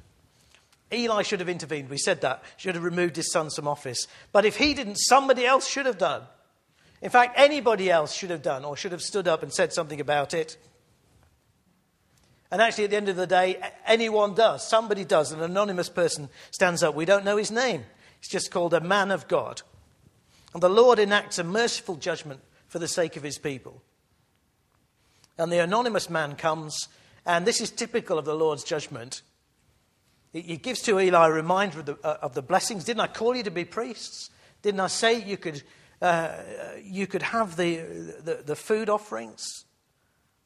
Eli 0.91 1.23
should 1.23 1.39
have 1.39 1.49
intervened. 1.49 1.89
We 1.89 1.97
said 1.97 2.21
that. 2.21 2.43
Should 2.57 2.75
have 2.75 2.83
removed 2.83 3.15
his 3.15 3.31
son 3.31 3.49
from 3.49 3.67
office. 3.67 4.07
But 4.31 4.45
if 4.45 4.57
he 4.57 4.73
didn't, 4.73 4.95
somebody 4.95 5.45
else 5.45 5.67
should 5.67 5.85
have 5.85 5.97
done. 5.97 6.23
In 7.01 7.09
fact, 7.09 7.35
anybody 7.37 7.89
else 7.89 8.13
should 8.13 8.29
have 8.29 8.41
done 8.41 8.65
or 8.65 8.75
should 8.75 8.91
have 8.91 9.01
stood 9.01 9.27
up 9.27 9.43
and 9.43 9.53
said 9.53 9.71
something 9.71 10.01
about 10.01 10.33
it. 10.33 10.57
And 12.51 12.61
actually, 12.61 12.85
at 12.85 12.89
the 12.89 12.97
end 12.97 13.09
of 13.09 13.15
the 13.15 13.27
day, 13.27 13.61
anyone 13.85 14.33
does. 14.33 14.67
Somebody 14.67 15.05
does. 15.05 15.31
An 15.31 15.41
anonymous 15.41 15.89
person 15.89 16.29
stands 16.51 16.81
up. 16.81 16.95
We 16.95 17.05
don't 17.05 17.25
know 17.25 17.37
his 17.37 17.51
name. 17.51 17.83
He's 18.19 18.29
just 18.29 18.49
called 18.49 18.73
a 18.73 18.81
man 18.81 19.11
of 19.11 19.27
God. 19.27 19.61
And 20.53 20.63
the 20.63 20.69
Lord 20.69 20.97
enacts 20.97 21.37
a 21.37 21.43
merciful 21.43 21.95
judgment 21.95 22.39
for 22.67 22.79
the 22.79 22.87
sake 22.87 23.17
of 23.17 23.23
his 23.23 23.37
people. 23.37 23.83
And 25.37 25.51
the 25.51 25.59
anonymous 25.59 26.09
man 26.09 26.35
comes, 26.35 26.87
and 27.25 27.45
this 27.45 27.61
is 27.61 27.69
typical 27.69 28.17
of 28.17 28.25
the 28.25 28.35
Lord's 28.35 28.63
judgment. 28.63 29.21
He 30.33 30.57
gives 30.57 30.81
to 30.83 30.99
Eli 30.99 31.27
a 31.27 31.31
reminder 31.31 31.79
of 31.79 31.85
the, 31.85 31.97
uh, 32.03 32.17
of 32.21 32.33
the 32.33 32.41
blessings. 32.41 32.83
Didn't 32.83 33.01
I 33.01 33.07
call 33.07 33.35
you 33.35 33.43
to 33.43 33.51
be 33.51 33.65
priests? 33.65 34.29
Didn't 34.61 34.79
I 34.79 34.87
say 34.87 35.23
you 35.23 35.37
could, 35.37 35.63
uh, 36.01 36.35
you 36.83 37.07
could 37.07 37.21
have 37.21 37.55
the, 37.55 37.77
the, 38.23 38.43
the 38.45 38.55
food 38.55 38.89
offerings? 38.89 39.65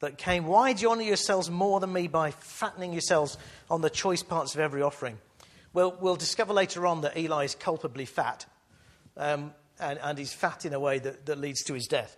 That 0.04 0.18
came. 0.18 0.46
Why 0.46 0.72
do 0.72 0.82
you 0.82 0.90
honor 0.90 1.02
yourselves 1.02 1.50
more 1.50 1.80
than 1.80 1.92
me 1.92 2.08
by 2.08 2.30
fattening 2.30 2.92
yourselves 2.92 3.38
on 3.70 3.80
the 3.80 3.90
choice 3.90 4.22
parts 4.22 4.54
of 4.54 4.60
every 4.60 4.82
offering? 4.82 5.18
Well, 5.72 5.96
we'll 6.00 6.16
discover 6.16 6.52
later 6.52 6.86
on 6.86 7.00
that 7.00 7.16
Eli 7.16 7.44
is 7.44 7.54
culpably 7.54 8.04
fat, 8.04 8.46
um, 9.16 9.52
and, 9.80 9.98
and 10.02 10.18
he's 10.18 10.32
fat 10.32 10.64
in 10.64 10.72
a 10.72 10.78
way 10.78 10.98
that, 10.98 11.26
that 11.26 11.38
leads 11.38 11.64
to 11.64 11.74
his 11.74 11.86
death. 11.86 12.16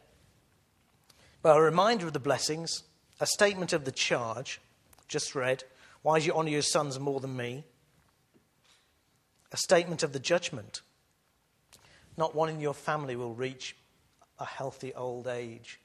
But 1.42 1.56
a 1.56 1.62
reminder 1.62 2.06
of 2.06 2.12
the 2.12 2.20
blessings, 2.20 2.82
a 3.20 3.26
statement 3.26 3.72
of 3.72 3.84
the 3.84 3.92
charge, 3.92 4.60
just 5.08 5.34
read. 5.34 5.64
Why 6.02 6.18
do 6.18 6.26
you 6.26 6.34
honor 6.34 6.50
your 6.50 6.62
sons 6.62 6.98
more 6.98 7.20
than 7.20 7.36
me? 7.36 7.64
A 9.52 9.56
statement 9.56 10.02
of 10.02 10.12
the 10.12 10.18
judgment. 10.18 10.82
Not 12.16 12.34
one 12.34 12.48
in 12.48 12.60
your 12.60 12.74
family 12.74 13.14
will 13.14 13.34
reach 13.34 13.76
a 14.38 14.44
healthy 14.44 14.92
old 14.92 15.28
age 15.28 15.78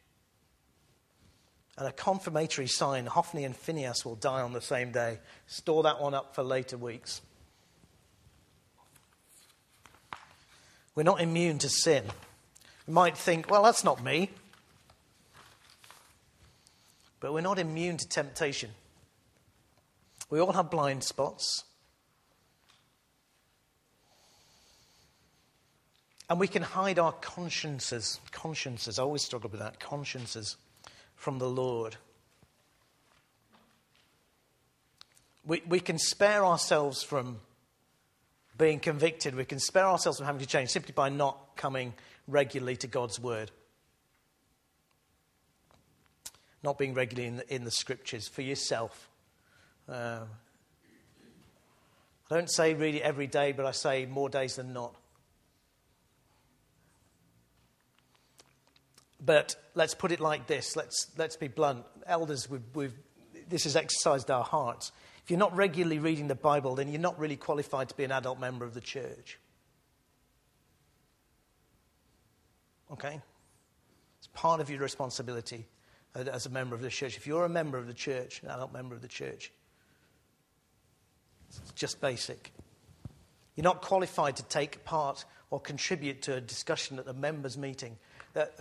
and 1.78 1.88
a 1.88 1.92
confirmatory 1.92 2.68
sign 2.68 3.06
Hophni 3.06 3.44
and 3.44 3.56
Phinehas 3.56 4.06
will 4.06 4.16
die 4.16 4.42
on 4.42 4.54
the 4.54 4.62
same 4.62 4.92
day. 4.92 5.20
Store 5.48 5.84
that 5.84 6.02
one 6.02 6.14
up 6.14 6.36
for 6.36 6.44
later 6.44 6.78
weeks. 6.78 7.22
We're 10.96 11.04
not 11.04 11.22
immune 11.22 11.58
to 11.60 11.70
sin. 11.70 12.04
We 12.88 12.94
might 12.94 13.18
think, 13.18 13.50
well, 13.50 13.64
that's 13.64 13.84
not 13.84 14.04
me. 14.04 14.30
But 17.22 17.34
we're 17.34 17.42
not 17.42 17.60
immune 17.60 17.98
to 17.98 18.08
temptation. 18.08 18.72
We 20.30 20.40
all 20.40 20.52
have 20.52 20.70
blind 20.70 21.04
spots. 21.04 21.64
And 26.30 26.40
we 26.40 26.48
can 26.48 26.64
hide 26.64 27.00
our 27.00 27.12
consciences. 27.12 28.20
Consciences. 28.32 29.00
I 29.00 29.04
always 29.04 29.22
struggle 29.22 29.50
with 29.50 29.60
that. 29.60 29.80
Consciences 29.80 30.58
from 31.22 31.38
the 31.38 31.50
Lord. 31.50 31.96
We, 35.46 35.62
we 35.68 35.80
can 35.80 35.98
spare 35.98 36.44
ourselves 36.44 37.04
from 37.04 37.40
being 38.58 38.80
convicted. 38.80 39.36
We 39.36 39.46
can 39.46 39.60
spare 39.60 39.86
ourselves 39.86 40.18
from 40.18 40.26
having 40.26 40.42
to 40.42 40.48
change 40.48 40.70
simply 40.70 40.94
by 40.94 41.10
not 41.10 41.38
coming 41.56 41.94
regularly 42.28 42.76
to 42.78 42.88
God's 42.88 43.20
Word. 43.20 43.52
not 46.64 46.78
being 46.78 46.94
regularly 46.94 47.28
in 47.28 47.38
the, 47.38 47.56
in 47.56 47.64
the 47.64 47.72
scriptures 47.72 48.28
for 48.28 48.42
yourself. 48.42 49.10
Um, 49.90 50.28
I 52.30 52.36
don't 52.36 52.52
say 52.52 52.74
really 52.74 53.02
every 53.02 53.28
day, 53.28 53.52
but 53.52 53.66
I 53.66 53.72
say 53.72 54.06
more 54.06 54.30
days 54.30 54.56
than 54.56 54.74
not. 54.74 54.96
But 59.24 59.56
let's 59.76 59.94
put 59.94 60.12
it 60.12 60.20
like 60.20 60.48
this 60.48 60.76
let's, 60.76 61.08
let's 61.18 61.36
be 61.38 61.48
blunt. 61.48 61.86
Elders, 62.08 62.50
we've, 62.50 62.62
we've, 62.74 62.94
this 63.48 63.66
has 63.66 63.76
exercised 63.76 64.32
our 64.32 64.44
hearts. 64.44 64.92
If 65.24 65.30
you're 65.30 65.40
not 65.40 65.56
regularly 65.56 66.00
reading 66.00 66.28
the 66.28 66.36
Bible, 66.36 66.76
then 66.76 66.90
you're 66.90 67.00
not 67.00 67.20
really 67.20 67.36
qualified 67.36 67.90
to 67.90 67.96
be 67.96 68.04
an 68.04 68.12
adult 68.12 68.40
member 68.40 68.66
of 68.66 68.74
the 68.74 68.82
church. 68.82 69.38
Okay? 72.92 73.22
It's 74.18 74.28
part 74.34 74.60
of 74.60 74.70
your 74.70 74.80
responsibility 74.80 75.68
as 76.16 76.46
a 76.46 76.50
member 76.50 76.76
of 76.76 76.82
the 76.82 76.90
church. 76.90 77.16
If 77.18 77.28
you're 77.28 77.46
a 77.46 77.50
member 77.50 77.78
of 77.78 77.88
the 77.88 77.94
church, 77.94 78.42
an 78.42 78.50
adult 78.50 78.74
member 78.74 78.96
of 78.96 79.02
the 79.02 79.08
church, 79.08 79.52
it's 81.50 81.72
just 81.72 82.02
basic. 82.02 82.52
You're 83.56 83.64
not 83.64 83.82
qualified 83.82 84.38
to 84.38 84.44
take 84.44 84.84
part 84.84 85.26
or 85.52 85.60
contribute 85.60 86.24
to 86.24 86.36
a 86.36 86.42
discussion 86.42 86.98
at 86.98 87.08
a 87.08 87.14
members' 87.14 87.58
meeting. 87.58 87.98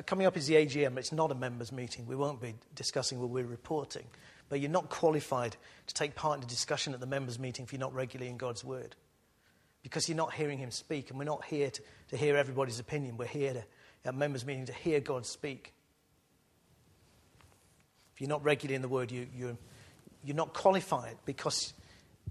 Coming 0.06 0.26
up 0.26 0.36
is 0.36 0.46
the 0.46 0.54
AGM. 0.54 0.96
It's 0.98 1.12
not 1.12 1.30
a 1.30 1.34
members' 1.34 1.70
meeting. 1.70 2.06
We 2.06 2.16
won't 2.16 2.40
be 2.40 2.54
discussing 2.74 3.20
what 3.20 3.30
we're 3.30 3.44
reporting. 3.44 4.04
But 4.48 4.60
you're 4.60 4.70
not 4.70 4.90
qualified 4.90 5.56
to 5.86 5.94
take 5.94 6.16
part 6.16 6.38
in 6.38 6.44
a 6.44 6.48
discussion 6.48 6.92
at 6.92 7.00
the 7.00 7.06
members' 7.06 7.38
meeting 7.38 7.64
if 7.64 7.72
you're 7.72 7.80
not 7.80 7.94
regularly 7.94 8.30
in 8.30 8.36
God's 8.36 8.64
Word. 8.64 8.96
Because 9.82 10.08
you're 10.08 10.16
not 10.16 10.32
hearing 10.34 10.58
Him 10.58 10.72
speak. 10.72 11.10
And 11.10 11.18
we're 11.18 11.24
not 11.24 11.44
here 11.44 11.70
to, 11.70 11.82
to 12.08 12.16
hear 12.16 12.36
everybody's 12.36 12.80
opinion. 12.80 13.16
We're 13.16 13.26
here 13.26 13.52
to, 13.52 13.64
at 14.04 14.14
members' 14.14 14.44
meeting 14.44 14.66
to 14.66 14.72
hear 14.72 14.98
God 14.98 15.24
speak. 15.24 15.72
If 18.14 18.20
you're 18.20 18.28
not 18.28 18.42
regularly 18.42 18.74
in 18.74 18.82
the 18.82 18.88
Word, 18.88 19.12
you, 19.12 19.28
you're, 19.36 19.56
you're 20.24 20.36
not 20.36 20.52
qualified 20.52 21.16
because 21.24 21.72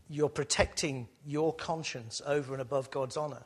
you're 0.09 0.29
protecting 0.29 1.07
your 1.25 1.53
conscience 1.53 2.21
over 2.25 2.51
and 2.53 2.61
above 2.61 2.91
God's 2.91 3.15
honor. 3.15 3.43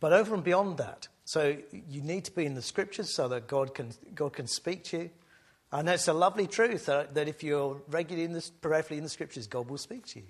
But 0.00 0.12
over 0.12 0.34
and 0.34 0.44
beyond 0.44 0.78
that, 0.78 1.08
so 1.24 1.56
you 1.88 2.00
need 2.02 2.24
to 2.26 2.30
be 2.32 2.46
in 2.46 2.54
the 2.54 2.62
scriptures 2.62 3.12
so 3.12 3.28
that 3.28 3.46
God 3.46 3.74
can, 3.74 3.90
God 4.14 4.32
can 4.32 4.46
speak 4.46 4.84
to 4.84 4.98
you. 4.98 5.10
And 5.70 5.88
it's 5.88 6.08
a 6.08 6.12
lovely 6.12 6.46
truth 6.46 6.86
that, 6.86 7.14
that 7.14 7.28
if 7.28 7.42
you're 7.42 7.82
regularly 7.88 8.24
in 8.24 8.32
the, 8.32 8.40
peripherally 8.62 8.98
in 8.98 9.02
the 9.02 9.10
scriptures, 9.10 9.46
God 9.46 9.68
will 9.68 9.78
speak 9.78 10.06
to 10.06 10.20
you. 10.20 10.26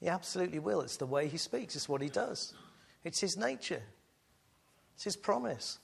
He 0.00 0.08
absolutely 0.08 0.60
will. 0.60 0.80
It's 0.80 0.96
the 0.96 1.06
way 1.06 1.28
He 1.28 1.36
speaks, 1.36 1.76
it's 1.76 1.88
what 1.88 2.00
He 2.00 2.08
does, 2.08 2.54
it's 3.04 3.20
His 3.20 3.36
nature, 3.36 3.82
it's 4.94 5.04
His 5.04 5.16
promise. 5.16 5.78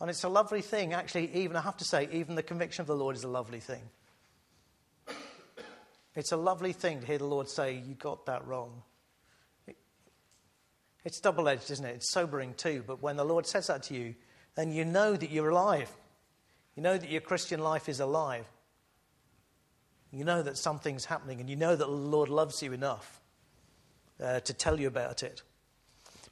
And 0.00 0.08
it's 0.08 0.24
a 0.24 0.30
lovely 0.30 0.62
thing. 0.62 0.94
Actually, 0.94 1.30
even 1.34 1.56
I 1.56 1.60
have 1.60 1.76
to 1.76 1.84
say, 1.84 2.08
even 2.12 2.34
the 2.34 2.42
conviction 2.42 2.80
of 2.80 2.86
the 2.86 2.96
Lord 2.96 3.16
is 3.16 3.24
a 3.24 3.28
lovely 3.28 3.60
thing. 3.60 3.82
It's 6.14 6.32
a 6.32 6.36
lovely 6.36 6.72
thing 6.72 7.00
to 7.00 7.06
hear 7.06 7.18
the 7.18 7.26
Lord 7.26 7.48
say, 7.48 7.82
You 7.86 7.94
got 7.94 8.26
that 8.26 8.46
wrong. 8.46 8.82
It's 11.04 11.20
double 11.20 11.48
edged, 11.48 11.70
isn't 11.70 11.84
it? 11.84 11.96
It's 11.96 12.10
sobering 12.10 12.54
too. 12.54 12.84
But 12.86 13.02
when 13.02 13.16
the 13.16 13.24
Lord 13.24 13.46
says 13.46 13.68
that 13.68 13.84
to 13.84 13.94
you, 13.94 14.14
then 14.54 14.72
you 14.72 14.84
know 14.84 15.16
that 15.16 15.30
you're 15.30 15.50
alive. 15.50 15.90
You 16.76 16.82
know 16.82 16.96
that 16.96 17.10
your 17.10 17.20
Christian 17.20 17.60
life 17.60 17.88
is 17.88 18.00
alive. 18.00 18.46
You 20.12 20.24
know 20.24 20.42
that 20.42 20.58
something's 20.58 21.04
happening, 21.04 21.40
and 21.40 21.48
you 21.48 21.56
know 21.56 21.76
that 21.76 21.84
the 21.84 21.90
Lord 21.90 22.28
loves 22.28 22.62
you 22.62 22.72
enough 22.72 23.20
uh, 24.22 24.40
to 24.40 24.52
tell 24.52 24.78
you 24.80 24.88
about 24.88 25.22
it. 25.22 25.42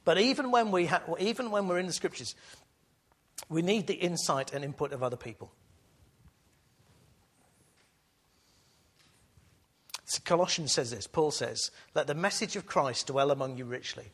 But 0.03 0.17
even 0.17 0.51
when, 0.51 0.71
we 0.71 0.85
ha- 0.85 1.03
even 1.19 1.49
when 1.51 1.67
we're 1.67 1.79
in 1.79 1.87
the 1.87 1.93
scriptures, 1.93 2.35
we 3.47 3.61
need 3.61 3.87
the 3.87 3.93
insight 3.93 4.53
and 4.53 4.63
input 4.63 4.91
of 4.91 5.01
other 5.01 5.15
people. 5.15 5.51
So 10.05 10.19
Colossians 10.25 10.73
says 10.73 10.89
this, 10.89 11.07
Paul 11.07 11.31
says, 11.31 11.71
Let 11.93 12.07
the 12.07 12.15
message 12.15 12.55
of 12.55 12.65
Christ 12.65 13.07
dwell 13.07 13.31
among 13.31 13.57
you 13.57 13.65
richly. 13.65 14.11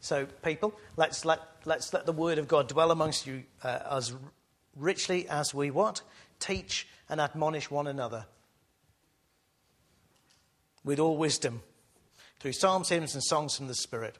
So, 0.00 0.26
people, 0.42 0.74
let's 0.96 1.24
let, 1.24 1.40
let's 1.64 1.92
let 1.92 2.06
the 2.06 2.12
word 2.12 2.38
of 2.38 2.48
God 2.48 2.68
dwell 2.68 2.90
amongst 2.90 3.26
you 3.26 3.44
uh, 3.62 3.78
as 3.90 4.14
richly 4.74 5.28
as 5.28 5.54
we 5.54 5.70
what? 5.70 6.02
Teach 6.38 6.88
and 7.08 7.20
admonish 7.20 7.70
one 7.70 7.86
another 7.86 8.26
with 10.84 10.98
all 10.98 11.16
wisdom 11.16 11.62
through 12.38 12.52
psalms, 12.52 12.88
hymns, 12.88 13.14
and 13.14 13.22
songs 13.22 13.56
from 13.56 13.68
the 13.68 13.74
Spirit. 13.74 14.16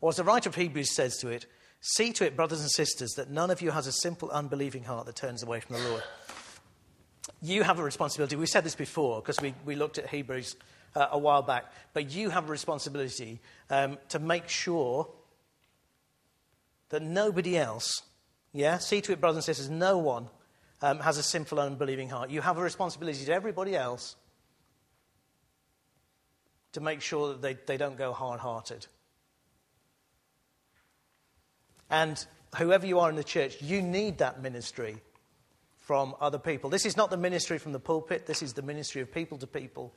Or 0.00 0.08
as 0.08 0.16
the 0.16 0.24
writer 0.24 0.48
of 0.48 0.54
Hebrews 0.54 0.94
says 0.94 1.18
to 1.18 1.28
it, 1.28 1.46
see 1.80 2.12
to 2.14 2.24
it, 2.24 2.34
brothers 2.34 2.60
and 2.60 2.70
sisters, 2.70 3.12
that 3.12 3.30
none 3.30 3.50
of 3.50 3.60
you 3.60 3.70
has 3.70 3.86
a 3.86 3.92
simple, 3.92 4.30
unbelieving 4.30 4.84
heart 4.84 5.06
that 5.06 5.16
turns 5.16 5.42
away 5.42 5.60
from 5.60 5.76
the 5.76 5.88
Lord. 5.88 6.02
You 7.42 7.62
have 7.62 7.78
a 7.78 7.84
responsibility. 7.84 8.36
We 8.36 8.46
said 8.46 8.64
this 8.64 8.74
before 8.74 9.20
because 9.20 9.40
we, 9.40 9.54
we 9.64 9.76
looked 9.76 9.98
at 9.98 10.08
Hebrews 10.08 10.56
uh, 10.94 11.08
a 11.12 11.18
while 11.18 11.42
back, 11.42 11.72
but 11.92 12.10
you 12.10 12.30
have 12.30 12.48
a 12.48 12.52
responsibility 12.52 13.40
um, 13.70 13.98
to 14.08 14.18
make 14.18 14.48
sure 14.48 15.08
that 16.90 17.02
nobody 17.02 17.56
else, 17.56 18.02
yeah, 18.52 18.78
see 18.78 19.00
to 19.00 19.12
it, 19.12 19.20
brothers 19.20 19.36
and 19.36 19.44
sisters, 19.44 19.70
no 19.70 19.98
one 19.98 20.28
um, 20.82 20.98
has 21.00 21.16
a 21.16 21.22
sinful, 21.22 21.58
unbelieving 21.58 22.08
heart. 22.08 22.30
You 22.30 22.40
have 22.40 22.58
a 22.58 22.62
responsibility 22.62 23.24
to 23.24 23.32
everybody 23.32 23.74
else 23.74 24.16
to 26.72 26.80
make 26.80 27.00
sure 27.00 27.28
that 27.28 27.42
they, 27.42 27.54
they 27.66 27.76
don't 27.76 27.96
go 27.96 28.12
hard 28.12 28.40
hearted. 28.40 28.86
And 31.90 32.24
whoever 32.56 32.86
you 32.86 33.00
are 33.00 33.10
in 33.10 33.16
the 33.16 33.24
church, 33.24 33.60
you 33.60 33.82
need 33.82 34.18
that 34.18 34.42
ministry 34.42 34.96
from 35.76 36.14
other 36.20 36.38
people. 36.38 36.70
This 36.70 36.86
is 36.86 36.96
not 36.96 37.10
the 37.10 37.16
ministry 37.16 37.58
from 37.58 37.72
the 37.72 37.80
pulpit, 37.80 38.26
this 38.26 38.42
is 38.42 38.54
the 38.54 38.62
ministry 38.62 39.02
of 39.02 39.12
people 39.12 39.38
to 39.38 39.46
people 39.46 39.92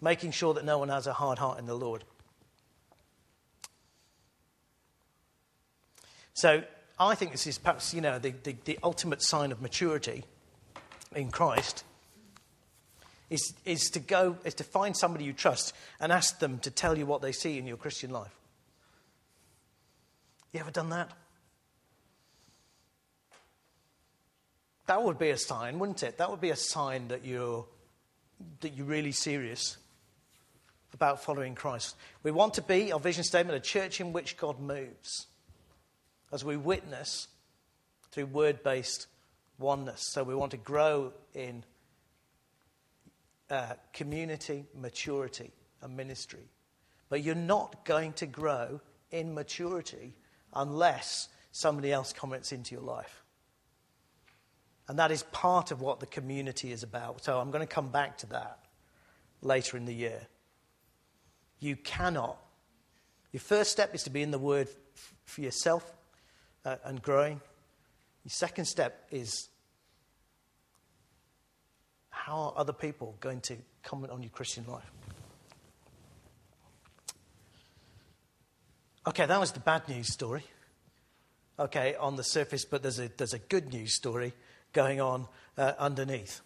making 0.00 0.32
sure 0.32 0.54
that 0.54 0.64
no 0.64 0.78
one 0.78 0.88
has 0.88 1.06
a 1.06 1.12
hard 1.12 1.38
heart 1.38 1.58
in 1.58 1.66
the 1.66 1.74
Lord. 1.74 2.04
So 6.34 6.64
I 6.98 7.14
think 7.14 7.32
this 7.32 7.46
is 7.46 7.58
perhaps, 7.58 7.94
you 7.94 8.00
know, 8.00 8.18
the, 8.18 8.34
the, 8.42 8.56
the 8.64 8.78
ultimate 8.82 9.22
sign 9.22 9.52
of 9.52 9.62
maturity 9.62 10.24
in 11.14 11.30
Christ 11.30 11.84
is, 13.30 13.54
is 13.64 13.90
to 13.90 14.00
go, 14.00 14.36
is 14.44 14.54
to 14.54 14.64
find 14.64 14.96
somebody 14.96 15.24
you 15.24 15.32
trust 15.32 15.74
and 16.00 16.12
ask 16.12 16.40
them 16.40 16.58
to 16.60 16.70
tell 16.70 16.98
you 16.98 17.06
what 17.06 17.22
they 17.22 17.32
see 17.32 17.58
in 17.58 17.66
your 17.66 17.76
Christian 17.76 18.10
life. 18.10 18.34
You 20.52 20.60
ever 20.60 20.70
done 20.70 20.90
that? 20.90 21.10
That 24.86 25.02
would 25.02 25.18
be 25.18 25.30
a 25.30 25.38
sign, 25.38 25.78
wouldn't 25.78 26.02
it? 26.02 26.18
That 26.18 26.30
would 26.30 26.40
be 26.40 26.50
a 26.50 26.56
sign 26.56 27.08
that 27.08 27.24
you're, 27.24 27.64
that 28.60 28.74
you're 28.74 28.86
really 28.86 29.12
serious 29.12 29.78
about 30.94 31.22
following 31.22 31.54
Christ. 31.54 31.96
We 32.22 32.30
want 32.30 32.54
to 32.54 32.62
be, 32.62 32.92
our 32.92 33.00
vision 33.00 33.24
statement, 33.24 33.56
a 33.56 33.60
church 33.60 34.00
in 34.00 34.12
which 34.12 34.36
God 34.36 34.60
moves 34.60 35.26
as 36.32 36.44
we 36.44 36.56
witness 36.56 37.28
through 38.10 38.26
word 38.26 38.62
based 38.62 39.08
oneness. 39.58 40.08
So 40.12 40.22
we 40.22 40.34
want 40.34 40.52
to 40.52 40.56
grow 40.56 41.12
in 41.34 41.64
uh, 43.50 43.74
community, 43.92 44.64
maturity, 44.74 45.52
and 45.82 45.96
ministry. 45.96 46.48
But 47.08 47.22
you're 47.22 47.34
not 47.34 47.84
going 47.84 48.14
to 48.14 48.26
grow 48.26 48.80
in 49.10 49.34
maturity 49.34 50.14
unless 50.54 51.28
somebody 51.52 51.92
else 51.92 52.12
comments 52.12 52.52
into 52.52 52.74
your 52.74 52.84
life. 52.84 53.22
And 54.88 54.98
that 54.98 55.10
is 55.10 55.22
part 55.24 55.70
of 55.70 55.80
what 55.80 56.00
the 56.00 56.06
community 56.06 56.72
is 56.72 56.82
about. 56.82 57.24
So 57.24 57.38
I'm 57.38 57.50
going 57.50 57.66
to 57.66 57.72
come 57.72 57.88
back 57.88 58.18
to 58.18 58.26
that 58.28 58.58
later 59.40 59.76
in 59.76 59.86
the 59.86 59.94
year. 59.94 60.26
You 61.60 61.76
cannot. 61.76 62.38
Your 63.32 63.40
first 63.40 63.70
step 63.72 63.94
is 63.94 64.02
to 64.04 64.10
be 64.10 64.22
in 64.22 64.30
the 64.30 64.38
Word 64.38 64.68
for 65.24 65.40
yourself 65.40 65.90
uh, 66.64 66.76
and 66.84 67.02
growing. 67.02 67.40
Your 68.24 68.30
second 68.30 68.66
step 68.66 69.06
is 69.10 69.48
how 72.10 72.36
are 72.36 72.52
other 72.56 72.72
people 72.72 73.16
going 73.20 73.40
to 73.42 73.56
comment 73.82 74.12
on 74.12 74.22
your 74.22 74.30
Christian 74.30 74.64
life? 74.66 74.90
Okay, 79.06 79.26
that 79.26 79.38
was 79.38 79.52
the 79.52 79.60
bad 79.60 79.86
news 79.88 80.10
story. 80.10 80.44
Okay, 81.58 81.94
on 81.96 82.16
the 82.16 82.24
surface, 82.24 82.64
but 82.64 82.82
there's 82.82 82.98
a, 82.98 83.10
there's 83.16 83.34
a 83.34 83.38
good 83.38 83.72
news 83.72 83.94
story 83.94 84.32
going 84.72 85.00
on 85.00 85.28
uh, 85.58 85.72
underneath. 85.78 86.40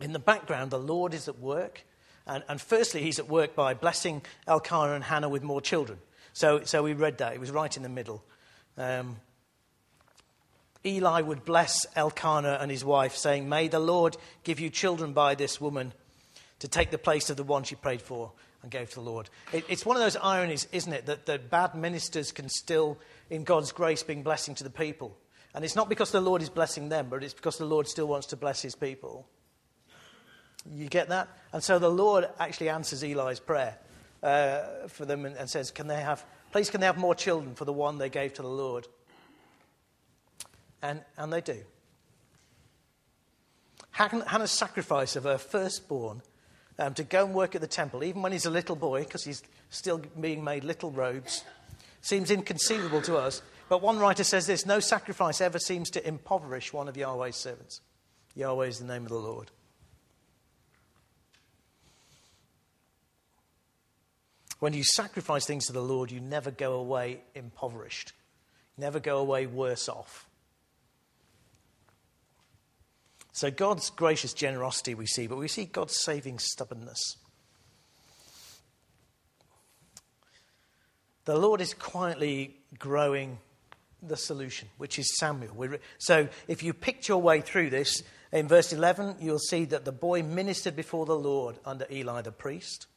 In 0.00 0.12
the 0.12 0.18
background, 0.18 0.70
the 0.70 0.78
Lord 0.78 1.14
is 1.14 1.28
at 1.28 1.38
work. 1.38 1.84
And, 2.26 2.42
and 2.48 2.60
firstly, 2.60 3.02
he's 3.02 3.18
at 3.18 3.28
work 3.28 3.54
by 3.54 3.74
blessing 3.74 4.22
Elkanah 4.46 4.94
and 4.94 5.04
Hannah 5.04 5.28
with 5.28 5.42
more 5.42 5.60
children. 5.60 5.98
So, 6.32 6.64
so 6.64 6.82
we 6.82 6.92
read 6.92 7.18
that. 7.18 7.34
It 7.34 7.40
was 7.40 7.50
right 7.50 7.74
in 7.76 7.82
the 7.82 7.88
middle. 7.88 8.24
Um, 8.76 9.16
Eli 10.84 11.20
would 11.20 11.44
bless 11.44 11.86
Elkanah 11.96 12.58
and 12.60 12.70
his 12.70 12.84
wife, 12.84 13.16
saying, 13.16 13.48
May 13.48 13.68
the 13.68 13.80
Lord 13.80 14.16
give 14.44 14.60
you 14.60 14.70
children 14.70 15.12
by 15.12 15.34
this 15.34 15.60
woman 15.60 15.92
to 16.58 16.68
take 16.68 16.90
the 16.90 16.98
place 16.98 17.30
of 17.30 17.36
the 17.36 17.42
one 17.42 17.64
she 17.64 17.74
prayed 17.74 18.02
for. 18.02 18.32
and 18.62 18.72
gave 18.72 18.90
to 18.90 18.96
the 18.96 19.00
Lord. 19.00 19.30
It, 19.52 19.64
it's 19.68 19.86
one 19.86 19.96
of 19.96 20.02
those 20.02 20.16
ironies, 20.16 20.66
isn't 20.72 20.92
it, 20.92 21.06
that, 21.06 21.26
that 21.26 21.50
bad 21.50 21.76
ministers 21.76 22.32
can 22.32 22.48
still, 22.48 22.98
in 23.30 23.44
God's 23.44 23.70
grace, 23.70 24.02
bring 24.02 24.24
blessing 24.24 24.56
to 24.56 24.64
the 24.64 24.70
people. 24.70 25.16
And 25.54 25.64
it's 25.64 25.76
not 25.76 25.88
because 25.88 26.10
the 26.10 26.20
Lord 26.20 26.42
is 26.42 26.50
blessing 26.50 26.88
them, 26.88 27.06
but 27.08 27.22
it's 27.22 27.32
because 27.32 27.58
the 27.58 27.64
Lord 27.64 27.86
still 27.86 28.08
wants 28.08 28.26
to 28.28 28.36
bless 28.36 28.60
his 28.60 28.74
people. 28.74 29.28
You 30.74 30.88
get 30.88 31.08
that? 31.08 31.28
And 31.52 31.62
so 31.62 31.78
the 31.78 31.90
Lord 31.90 32.28
actually 32.38 32.68
answers 32.68 33.02
Eli's 33.02 33.40
prayer 33.40 33.78
uh, 34.22 34.88
for 34.88 35.04
them 35.04 35.24
and, 35.24 35.36
and 35.36 35.48
says, 35.48 35.70
Can 35.70 35.86
they 35.86 36.00
have, 36.00 36.24
please, 36.52 36.70
can 36.70 36.80
they 36.80 36.86
have 36.86 36.98
more 36.98 37.14
children 37.14 37.54
for 37.54 37.64
the 37.64 37.72
one 37.72 37.98
they 37.98 38.10
gave 38.10 38.34
to 38.34 38.42
the 38.42 38.48
Lord? 38.48 38.86
And, 40.82 41.02
and 41.16 41.32
they 41.32 41.40
do. 41.40 41.62
Hannah's 43.90 44.50
sacrifice 44.50 45.16
of 45.16 45.24
her 45.24 45.38
firstborn 45.38 46.20
um, 46.78 46.92
to 46.94 47.04
go 47.04 47.24
and 47.24 47.34
work 47.34 47.54
at 47.54 47.62
the 47.62 47.66
temple, 47.66 48.04
even 48.04 48.20
when 48.20 48.32
he's 48.32 48.44
a 48.44 48.50
little 48.50 48.76
boy, 48.76 49.04
because 49.04 49.24
he's 49.24 49.42
still 49.70 50.02
being 50.20 50.44
made 50.44 50.64
little 50.64 50.90
robes, 50.90 51.44
seems 52.02 52.30
inconceivable 52.30 53.00
to 53.02 53.16
us. 53.16 53.40
But 53.68 53.80
one 53.80 53.98
writer 53.98 54.22
says 54.22 54.46
this 54.46 54.66
no 54.66 54.80
sacrifice 54.80 55.40
ever 55.40 55.58
seems 55.58 55.90
to 55.90 56.06
impoverish 56.06 56.72
one 56.72 56.88
of 56.88 56.96
Yahweh's 56.96 57.36
servants. 57.36 57.80
Yahweh 58.34 58.66
is 58.66 58.78
the 58.78 58.86
name 58.86 59.02
of 59.02 59.08
the 59.08 59.14
Lord. 59.16 59.50
When 64.66 64.74
you 64.74 64.82
sacrifice 64.82 65.46
things 65.46 65.66
to 65.66 65.72
the 65.72 65.80
Lord, 65.80 66.10
you 66.10 66.18
never 66.18 66.50
go 66.50 66.72
away 66.72 67.20
impoverished, 67.36 68.12
never 68.76 68.98
go 68.98 69.18
away 69.18 69.46
worse 69.46 69.88
off. 69.88 70.28
So, 73.30 73.48
God's 73.48 73.90
gracious 73.90 74.32
generosity 74.32 74.96
we 74.96 75.06
see, 75.06 75.28
but 75.28 75.38
we 75.38 75.46
see 75.46 75.66
God's 75.66 75.94
saving 76.02 76.40
stubbornness. 76.40 77.16
The 81.26 81.38
Lord 81.38 81.60
is 81.60 81.72
quietly 81.72 82.56
growing 82.76 83.38
the 84.02 84.16
solution, 84.16 84.68
which 84.78 84.98
is 84.98 85.16
Samuel. 85.16 85.78
So, 85.98 86.28
if 86.48 86.64
you 86.64 86.74
picked 86.74 87.06
your 87.06 87.22
way 87.22 87.40
through 87.40 87.70
this, 87.70 88.02
in 88.32 88.48
verse 88.48 88.72
11, 88.72 89.18
you'll 89.20 89.38
see 89.38 89.64
that 89.66 89.84
the 89.84 89.92
boy 89.92 90.24
ministered 90.24 90.74
before 90.74 91.06
the 91.06 91.16
Lord 91.16 91.56
under 91.64 91.86
Eli 91.88 92.22
the 92.22 92.32
priest. 92.32 92.88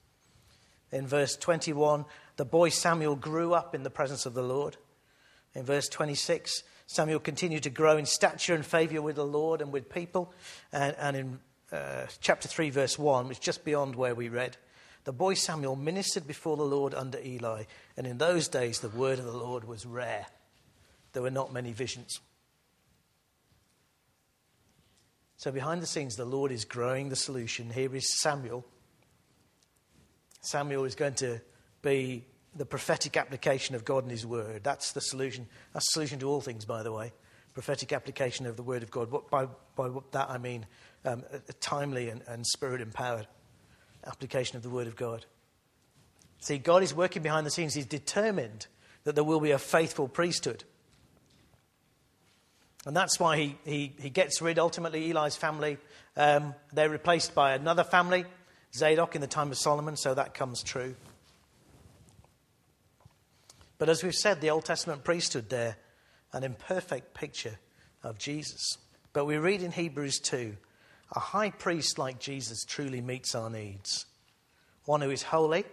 In 0.92 1.08
verse 1.08 1.36
21, 1.36 2.06
the 2.38 2.46
boy 2.46 2.70
Samuel 2.70 3.16
grew 3.16 3.54
up 3.54 3.76
in 3.76 3.84
the 3.84 3.90
presence 3.90 4.26
of 4.26 4.34
the 4.34 4.44
Lord. 4.44 4.78
In 5.54 5.64
verse 5.64 5.88
26, 5.90 6.64
Samuel 6.88 7.20
continued 7.20 7.64
to 7.64 7.70
grow 7.70 7.98
in 7.98 8.06
stature 8.06 8.56
and 8.56 8.66
favor 8.66 9.02
with 9.02 9.16
the 9.16 9.26
Lord 9.26 9.62
and 9.62 9.72
with 9.72 9.90
people. 9.90 10.34
And, 10.72 10.96
and 10.98 11.18
in 11.18 11.40
uh, 11.72 12.06
chapter 12.20 12.48
3, 12.48 12.72
verse 12.72 12.98
1, 12.98 13.28
which 13.28 13.40
is 13.40 13.44
just 13.44 13.64
beyond 13.64 13.96
where 13.96 14.16
we 14.16 14.30
read, 14.30 14.58
the 15.04 15.14
boy 15.14 15.34
Samuel 15.36 15.76
ministered 15.76 16.28
before 16.28 16.58
the 16.58 16.64
Lord 16.64 16.94
under 16.94 17.20
Eli. 17.20 17.64
And 17.96 18.08
in 18.08 18.18
those 18.18 18.48
days, 18.48 18.80
the 18.80 18.90
word 18.90 19.20
of 19.20 19.26
the 19.26 19.38
Lord 19.38 19.66
was 19.66 19.86
rare. 19.86 20.26
There 21.14 21.24
were 21.24 21.32
not 21.32 21.54
many 21.54 21.72
visions. 21.72 22.20
So, 25.38 25.52
behind 25.52 25.82
the 25.82 25.88
scenes, 25.88 26.16
the 26.16 26.26
Lord 26.26 26.52
is 26.52 26.66
growing 26.66 27.10
the 27.10 27.16
solution. 27.16 27.70
Here 27.70 27.96
is 27.96 28.20
Samuel. 28.20 28.66
Samuel 30.42 30.86
is 30.86 30.96
going 30.96 31.16
to 31.16 31.42
be 31.82 32.26
the 32.56 32.66
prophetic 32.66 33.18
application 33.18 33.76
of 33.76 33.86
God 33.86 34.04
and 34.04 34.12
His 34.12 34.26
Word. 34.26 34.64
That's 34.64 34.92
the 34.94 35.02
solution. 35.02 35.48
That's 35.74 35.86
the 35.90 35.94
solution 35.94 36.20
to 36.20 36.30
all 36.30 36.42
things, 36.42 36.66
by 36.66 36.84
the 36.84 36.92
way. 36.92 37.12
Prophetic 37.54 37.94
application 37.94 38.46
of 38.46 38.56
the 38.56 38.64
Word 38.64 38.84
of 38.84 38.92
God. 38.92 39.12
What, 39.12 39.30
by, 39.30 39.48
by 39.76 39.90
that 40.12 40.30
I 40.30 40.38
mean 40.38 40.66
um, 41.06 41.24
a, 41.32 41.38
a 41.38 41.54
timely 41.54 42.10
and, 42.10 42.22
and 42.28 42.46
spirit 42.46 42.82
empowered 42.82 43.28
application 44.06 44.58
of 44.58 44.64
the 44.64 44.70
Word 44.70 44.88
of 44.88 44.96
God. 44.96 45.26
See, 46.40 46.58
God 46.58 46.84
is 46.84 46.94
working 46.94 47.22
behind 47.22 47.46
the 47.46 47.52
scenes. 47.52 47.74
He's 47.74 47.86
determined 47.86 48.68
that 49.04 49.16
there 49.16 49.24
will 49.24 49.42
be 49.42 49.52
a 49.52 49.60
faithful 49.60 50.08
priesthood. 50.08 50.64
And 52.86 52.96
that's 52.96 53.20
why 53.20 53.38
he, 53.38 53.58
he, 53.66 53.94
he 54.00 54.10
gets 54.10 54.42
rid, 54.42 54.58
ultimately, 54.58 55.12
Eli's 55.12 55.36
family. 55.36 55.78
Um, 56.16 56.56
they're 56.72 56.90
replaced 56.90 57.36
by 57.36 57.54
another 57.54 57.84
family, 57.84 58.26
Zadok, 58.74 59.16
in 59.16 59.22
the 59.22 59.28
time 59.28 59.52
of 59.52 59.58
Solomon, 59.58 59.98
so 59.98 60.14
that 60.14 60.34
comes 60.34 60.64
true. 60.64 60.96
But 63.78 63.90
as 63.90 64.04
we've 64.04 64.14
said, 64.14 64.42
the 64.42 64.50
Old 64.50 64.66
Testament 64.66 65.04
priesthood 65.04 65.50
there, 65.50 65.78
an 66.34 66.44
imperfect 66.44 67.14
picture 67.14 67.58
of 68.04 68.20
Jesus. 68.20 68.78
But 69.14 69.26
we 69.26 69.38
read 69.38 69.62
in 69.62 69.72
Hebrews 69.72 70.20
2 70.20 70.56
a 71.16 71.20
high 71.20 71.50
priest 71.50 71.98
like 71.98 72.20
Jesus 72.20 72.64
truly 72.64 73.02
meets 73.02 73.34
our 73.34 73.50
needs. 73.50 74.06
One 74.86 75.02
who 75.02 75.10
is 75.10 75.24
holy, 75.24 75.66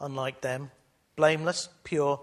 unlike 0.00 0.40
them, 0.40 0.72
blameless, 1.14 1.68
pure, 1.84 2.20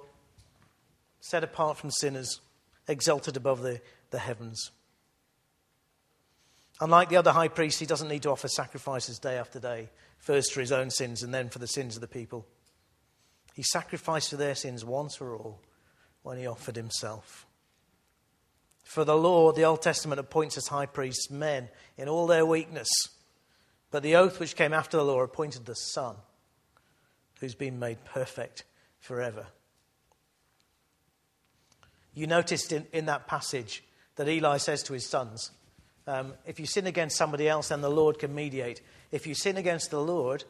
set 1.21 1.43
apart 1.43 1.78
from 1.78 1.91
sinners, 1.91 2.41
exalted 2.88 3.38
above 3.38 3.62
the, 3.62 3.82
the 4.12 4.19
heavens. 4.19 4.71
Unlike 6.79 7.09
the 7.09 7.17
other 7.17 7.31
high 7.31 7.47
priests, 7.47 7.79
he 7.79 7.85
doesn't 7.85 8.07
need 8.07 8.23
to 8.23 8.29
offer 8.29 8.47
sacrifices 8.47 9.19
day 9.19 9.37
after 9.37 9.59
day, 9.59 9.89
first 10.19 10.53
for 10.53 10.59
his 10.59 10.71
own 10.71 10.89
sins 10.89 11.23
and 11.23 11.33
then 11.33 11.49
for 11.49 11.59
the 11.59 11.67
sins 11.67 11.95
of 11.95 12.01
the 12.01 12.07
people. 12.07 12.45
He 13.55 13.63
sacrificed 13.63 14.29
for 14.29 14.37
their 14.37 14.53
sins 14.53 14.85
once 14.85 15.15
for 15.15 15.35
all 15.35 15.61
when 16.21 16.37
he 16.37 16.45
offered 16.45 16.75
himself. 16.75 17.47
For 18.83 19.03
the 19.03 19.17
law, 19.17 19.51
the 19.51 19.63
Old 19.63 19.81
Testament 19.81 20.19
appoints 20.19 20.57
as 20.57 20.67
high 20.67 20.85
priests 20.85 21.31
men 21.31 21.69
in 21.97 22.07
all 22.07 22.27
their 22.27 22.45
weakness. 22.45 22.87
But 23.89 24.03
the 24.03 24.15
oath 24.15 24.39
which 24.39 24.55
came 24.55 24.73
after 24.73 24.97
the 24.97 25.03
law 25.03 25.21
appointed 25.21 25.65
the 25.65 25.75
Son, 25.75 26.15
who's 27.39 27.55
been 27.55 27.79
made 27.79 28.05
perfect 28.05 28.63
forever. 28.99 29.47
You 32.13 32.27
noticed 32.27 32.71
in, 32.71 32.87
in 32.93 33.05
that 33.07 33.27
passage 33.27 33.83
that 34.15 34.27
Eli 34.27 34.57
says 34.57 34.83
to 34.83 34.93
his 34.93 35.05
sons, 35.05 35.51
um, 36.08 36.34
If 36.46 36.60
you 36.60 36.65
sin 36.65 36.88
against 36.88 37.17
somebody 37.17 37.48
else, 37.48 37.70
then 37.70 37.82
the 37.82 37.89
Lord 37.89 38.17
can 38.17 38.34
mediate. 38.34 38.82
If 39.12 39.28
you 39.28 39.36
sin 39.36 39.58
against 39.58 39.91
the 39.91 40.02
Lord, 40.02 40.43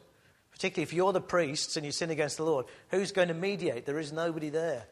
Particularly 0.58 0.82
if 0.82 0.92
you're 0.92 1.12
the 1.12 1.20
priests 1.20 1.76
and 1.76 1.86
you 1.86 1.92
sin 1.92 2.10
against 2.10 2.36
the 2.36 2.44
Lord, 2.44 2.66
who's 2.88 3.12
going 3.12 3.28
to 3.28 3.34
mediate? 3.34 3.86
There 3.86 4.00
is 4.00 4.12
nobody 4.12 4.48
there. 4.48 4.86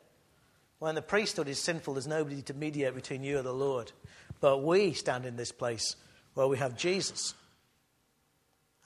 When 0.79 0.95
the 0.95 1.03
priesthood 1.03 1.49
is 1.49 1.59
sinful, 1.59 1.95
there's 1.95 2.07
nobody 2.07 2.41
to 2.43 2.55
mediate 2.55 2.95
between 2.95 3.25
you 3.25 3.39
and 3.39 3.45
the 3.45 3.53
Lord. 3.53 3.91
But 4.41 4.63
we 4.63 4.93
stand 4.93 5.27
in 5.27 5.37
this 5.37 5.51
place 5.51 5.97
where 6.35 6.47
we 6.47 6.59
have 6.59 6.77
Jesus 6.77 7.35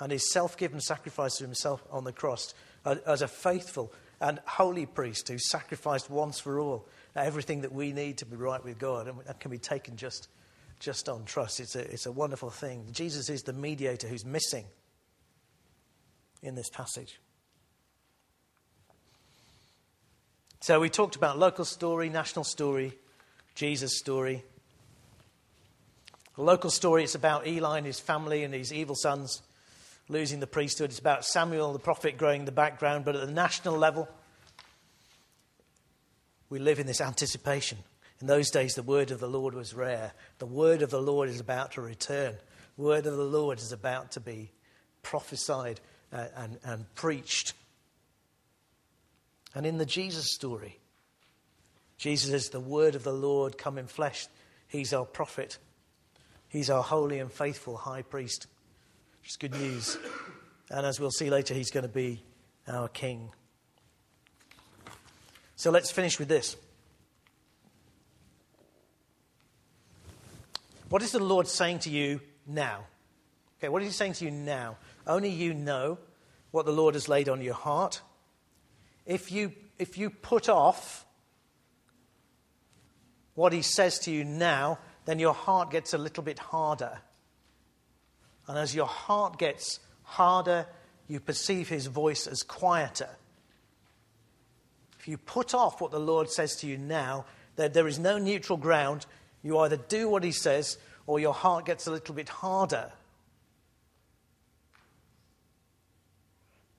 and 0.01 0.11
his 0.11 0.33
self 0.33 0.57
given 0.57 0.81
sacrifice 0.81 1.39
of 1.39 1.47
himself 1.47 1.83
on 1.91 2.05
the 2.05 2.13
cross 2.13 2.55
as 2.85 3.21
a 3.21 3.29
faithful 3.29 3.93
and 4.19 4.41
holy 4.47 4.87
priest 4.87 5.29
who 5.29 5.39
sacrificed 5.39 6.09
once 6.09 6.41
for 6.41 6.61
all 6.61 6.89
everything 7.15 7.61
that 7.61 7.73
we 7.73 7.93
need 7.93 8.17
to 8.19 8.25
be 8.25 8.37
right 8.37 8.65
with 8.65 8.79
God. 8.79 9.07
And 9.07 9.19
that 9.27 9.39
can 9.39 9.51
be 9.51 9.59
taken 9.59 9.99
just, 9.99 10.29
just 10.81 11.09
on 11.09 11.25
trust. 11.25 11.61
It's 11.61 11.77
a, 11.77 11.81
it's 11.93 12.07
a 12.07 12.13
wonderful 12.13 12.51
thing. 12.51 12.87
Jesus 12.91 13.29
is 13.29 13.45
the 13.45 13.53
mediator 13.53 14.09
who's 14.09 14.25
missing 14.25 14.65
in 16.43 16.55
this 16.55 16.71
passage. 16.71 17.21
So 20.61 20.81
we 20.81 20.91
talked 20.91 21.17
about 21.17 21.39
local 21.39 21.65
story, 21.65 22.09
national 22.09 22.45
story, 22.45 22.99
Jesus' 23.55 23.99
story. 23.99 24.43
The 26.37 26.43
local 26.43 26.71
story 26.71 27.05
is 27.05 27.15
about 27.15 27.47
Eli 27.47 27.79
and 27.79 27.87
his 27.87 28.01
family 28.01 28.43
and 28.43 28.53
his 28.53 28.73
evil 28.73 28.95
sons 28.95 29.43
losing 30.09 30.41
the 30.41 30.47
priesthood. 30.47 30.91
It's 30.91 30.99
about 30.99 31.25
Samuel 31.25 31.73
the 31.73 31.79
prophet 31.79 32.17
growing 32.17 32.41
in 32.41 32.47
the 32.47 32.53
background. 32.53 33.05
But 33.05 33.17
at 33.17 33.27
the 33.27 33.33
national 33.33 33.77
level, 33.77 34.09
we 36.49 36.59
live 36.59 36.79
in 36.79 36.87
this 36.87 37.01
anticipation. 37.01 37.79
In 38.21 38.27
those 38.27 38.51
days, 38.51 38.75
the 38.75 38.83
word 38.83 39.11
of 39.11 39.21
the 39.21 39.29
Lord 39.29 39.55
was 39.55 39.73
rare. 39.73 40.13
The 40.39 40.47
word 40.47 40.83
of 40.83 40.91
the 40.91 41.01
Lord 41.01 41.29
is 41.29 41.41
about 41.41 41.73
to 41.73 41.81
return. 41.81 42.35
The 42.77 42.83
word 42.83 43.07
of 43.07 43.17
the 43.17 43.25
Lord 43.25 43.59
is 43.59 43.73
about 43.73 44.13
to 44.13 44.21
be 44.21 44.51
prophesied 45.03 45.81
uh, 46.13 46.27
and, 46.37 46.59
and 46.63 46.95
preached. 46.95 47.55
And 49.55 49.65
in 49.65 49.79
the 49.79 49.87
Jesus 49.87 50.35
story, 50.35 50.79
Jesus 51.97 52.31
is 52.31 52.49
the 52.51 52.61
word 52.61 52.95
of 52.95 53.05
the 53.05 53.13
Lord 53.13 53.57
come 53.57 53.79
in 53.79 53.87
flesh. 53.87 54.27
He's 54.69 54.93
our 54.93 55.05
prophet. 55.07 55.59
He's 56.49 56.71
our 56.71 56.83
holy 56.83 57.19
and 57.19 57.33
faithful 57.33 57.77
high 57.77 58.03
priest. 58.03 58.47
Is 59.27 59.37
good 59.37 59.53
news. 59.53 59.99
And 60.71 60.87
as 60.87 61.01
we'll 61.01 61.11
see 61.11 61.31
later, 61.31 61.55
he's 61.55 61.71
going 61.71 61.83
to 61.83 61.89
be 61.89 62.23
our 62.67 62.89
king. 62.89 63.31
So 65.57 65.71
let's 65.71 65.91
finish 65.91 66.19
with 66.19 66.29
this. 66.29 66.57
What 70.91 71.03
is 71.03 71.13
the 71.13 71.23
Lord 71.23 71.49
saying 71.49 71.81
to 71.81 71.91
you 71.91 72.21
now? 72.47 72.85
Okay, 73.59 73.69
what 73.69 73.81
is 73.83 73.89
he 73.89 73.95
saying 73.95 74.15
to 74.15 74.25
you 74.25 74.31
now? 74.31 74.77
Only 75.07 75.31
you 75.31 75.55
know 75.55 75.99
what 76.51 76.67
the 76.67 76.73
Lord 76.73 76.95
has 76.95 77.09
laid 77.09 77.29
on 77.29 77.41
your 77.41 77.55
heart. 77.55 78.03
If 79.07 79.31
you, 79.31 79.53
if 79.79 79.97
you 79.97 80.11
put 80.11 80.49
off 80.49 81.07
what 83.35 83.53
he 83.53 83.63
says 83.63 84.01
to 84.01 84.11
you 84.11 84.25
now, 84.25 84.79
then 85.05 85.19
your 85.21 85.33
heart 85.33 85.71
gets 85.71 85.95
a 85.95 85.99
little 85.99 86.25
bit 86.25 86.39
harder. 86.39 86.99
And 88.49 88.59
as 88.59 88.75
your 88.75 88.87
heart 88.87 89.39
gets 89.39 89.79
harder, 90.03 90.67
you 91.07 91.21
perceive 91.21 91.69
his 91.69 91.87
voice 91.87 92.27
as 92.27 92.43
quieter. 92.43 93.11
If 94.99 95.07
you 95.07 95.19
put 95.19 95.55
off 95.55 95.81
what 95.81 95.93
the 95.93 96.01
Lord 96.01 96.31
says 96.31 96.57
to 96.57 96.67
you 96.67 96.77
now, 96.77 97.27
there, 97.57 97.69
there 97.69 97.87
is 97.87 97.99
no 97.99 98.19
neutral 98.19 98.59
ground. 98.59 99.07
You 99.43 99.59
either 99.59 99.77
do 99.77 100.09
what 100.09 100.23
he 100.23 100.33
says 100.33 100.79
or 101.07 101.19
your 101.19 101.35
heart 101.35 101.67
gets 101.67 101.87
a 101.87 101.91
little 101.91 102.15
bit 102.15 102.29
harder. 102.29 102.93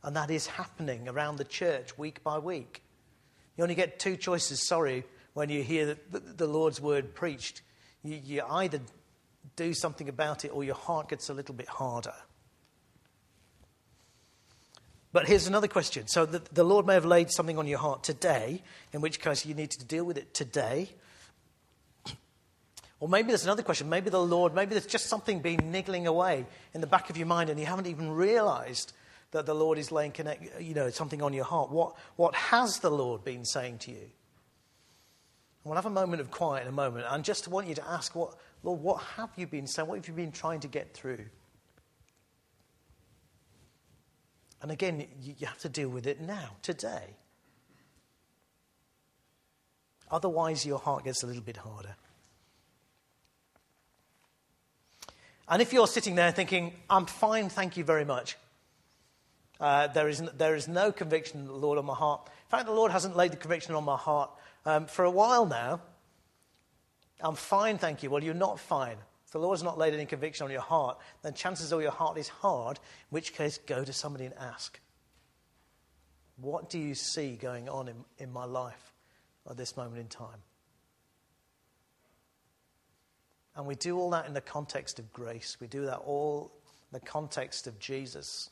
And 0.03 0.15
that 0.15 0.31
is 0.31 0.47
happening 0.47 1.07
around 1.07 1.37
the 1.37 1.43
church 1.43 1.97
week 1.97 2.23
by 2.23 2.39
week. 2.39 2.81
You 3.57 3.63
only 3.63 3.75
get 3.75 3.99
two 3.99 4.15
choices, 4.15 4.67
sorry, 4.67 5.03
when 5.33 5.49
you 5.49 5.63
hear 5.63 5.97
the, 6.09 6.19
the 6.19 6.47
Lord's 6.47 6.81
word 6.81 7.13
preached. 7.13 7.61
You, 8.03 8.19
you 8.23 8.43
either 8.49 8.79
do 9.55 9.73
something 9.73 10.09
about 10.09 10.45
it 10.45 10.49
or 10.49 10.63
your 10.63 10.75
heart 10.75 11.09
gets 11.09 11.29
a 11.29 11.33
little 11.33 11.55
bit 11.55 11.67
harder. 11.67 12.13
But 15.13 15.27
here's 15.27 15.47
another 15.47 15.67
question. 15.67 16.07
So 16.07 16.25
the, 16.25 16.41
the, 16.53 16.63
Lord 16.63 16.85
may 16.85 16.93
have 16.93 17.05
laid 17.05 17.31
something 17.31 17.57
on 17.57 17.67
your 17.67 17.79
heart 17.79 18.03
today, 18.03 18.63
in 18.93 19.01
which 19.01 19.19
case 19.19 19.45
you 19.45 19.53
need 19.53 19.71
to 19.71 19.85
deal 19.85 20.05
with 20.05 20.17
it 20.17 20.33
today. 20.33 20.89
Or 23.01 23.09
maybe 23.09 23.29
there's 23.29 23.43
another 23.43 23.63
question. 23.63 23.89
Maybe 23.89 24.11
the 24.11 24.21
Lord, 24.21 24.53
maybe 24.53 24.75
there's 24.75 24.85
just 24.85 25.07
something 25.07 25.39
been 25.39 25.71
niggling 25.71 26.05
away 26.05 26.45
in 26.73 26.81
the 26.81 26.87
back 26.87 27.09
of 27.09 27.17
your 27.17 27.25
mind 27.25 27.49
and 27.49 27.59
you 27.59 27.65
haven't 27.65 27.87
even 27.87 28.11
realized 28.11 28.93
that 29.31 29.47
the 29.47 29.55
Lord 29.55 29.79
is 29.79 29.91
laying 29.91 30.11
connect, 30.11 30.61
you 30.61 30.75
know, 30.75 30.91
something 30.91 31.21
on 31.21 31.33
your 31.33 31.43
heart. 31.43 31.71
What, 31.71 31.95
what 32.15 32.35
has 32.35 32.79
the 32.79 32.91
Lord 32.91 33.23
been 33.23 33.43
saying 33.43 33.79
to 33.79 33.91
you? 33.91 34.11
We'll 35.63 35.75
have 35.75 35.87
a 35.87 35.89
moment 35.89 36.21
of 36.21 36.29
quiet 36.29 36.61
in 36.61 36.67
a 36.67 36.71
moment. 36.71 37.07
And 37.09 37.23
just 37.23 37.47
want 37.47 37.67
you 37.67 37.73
to 37.75 37.87
ask, 37.87 38.15
what, 38.15 38.35
Lord, 38.61 38.81
what 38.81 39.01
have 39.15 39.31
you 39.35 39.47
been 39.47 39.65
saying? 39.65 39.87
What 39.87 39.95
have 39.95 40.07
you 40.07 40.13
been 40.13 40.31
trying 40.31 40.59
to 40.59 40.67
get 40.67 40.93
through? 40.93 41.25
And 44.61 44.69
again, 44.69 45.07
you 45.19 45.47
have 45.47 45.59
to 45.59 45.69
deal 45.69 45.89
with 45.89 46.05
it 46.05 46.21
now, 46.21 46.51
today. 46.61 47.15
Otherwise, 50.11 50.67
your 50.67 50.77
heart 50.77 51.03
gets 51.03 51.23
a 51.23 51.27
little 51.27 51.41
bit 51.41 51.57
harder. 51.57 51.95
And 55.51 55.61
if 55.61 55.73
you're 55.73 55.85
sitting 55.85 56.15
there 56.15 56.31
thinking, 56.31 56.73
I'm 56.89 57.05
fine, 57.05 57.49
thank 57.49 57.75
you 57.75 57.83
very 57.83 58.05
much, 58.05 58.37
uh, 59.59 59.87
there, 59.87 60.07
is, 60.07 60.23
there 60.37 60.55
is 60.55 60.69
no 60.69 60.93
conviction, 60.93 61.41
of 61.41 61.47
the 61.47 61.53
Lord, 61.53 61.77
on 61.77 61.85
my 61.85 61.93
heart. 61.93 62.21
In 62.25 62.49
fact, 62.49 62.67
the 62.67 62.71
Lord 62.71 62.89
hasn't 62.89 63.17
laid 63.17 63.33
the 63.33 63.37
conviction 63.37 63.75
on 63.75 63.83
my 63.83 63.97
heart 63.97 64.31
um, 64.65 64.85
for 64.85 65.03
a 65.03 65.11
while 65.11 65.45
now. 65.45 65.81
I'm 67.19 67.35
fine, 67.35 67.77
thank 67.77 68.01
you. 68.01 68.09
Well, 68.09 68.23
you're 68.23 68.33
not 68.33 68.61
fine. 68.61 68.95
If 69.25 69.33
the 69.33 69.39
Lord's 69.39 69.61
not 69.61 69.77
laid 69.77 69.93
any 69.93 70.05
conviction 70.05 70.45
on 70.45 70.51
your 70.51 70.61
heart, 70.61 70.97
then 71.21 71.33
chances 71.33 71.73
are 71.73 71.81
your 71.81 71.91
heart 71.91 72.17
is 72.17 72.29
hard, 72.29 72.77
in 72.77 73.09
which 73.09 73.33
case, 73.33 73.57
go 73.57 73.83
to 73.83 73.91
somebody 73.91 74.25
and 74.25 74.33
ask. 74.39 74.79
What 76.37 76.69
do 76.69 76.79
you 76.79 76.95
see 76.95 77.35
going 77.35 77.67
on 77.67 77.89
in, 77.89 77.95
in 78.19 78.31
my 78.31 78.45
life 78.45 78.93
at 79.49 79.57
this 79.57 79.75
moment 79.75 79.99
in 79.99 80.07
time? 80.07 80.39
And 83.55 83.65
we 83.65 83.75
do 83.75 83.97
all 83.97 84.11
that 84.11 84.27
in 84.27 84.33
the 84.33 84.41
context 84.41 84.99
of 84.99 85.11
grace. 85.11 85.57
We 85.59 85.67
do 85.67 85.85
that 85.85 85.97
all 85.97 86.51
in 86.91 86.99
the 86.99 87.05
context 87.05 87.67
of 87.67 87.79
Jesus, 87.79 88.49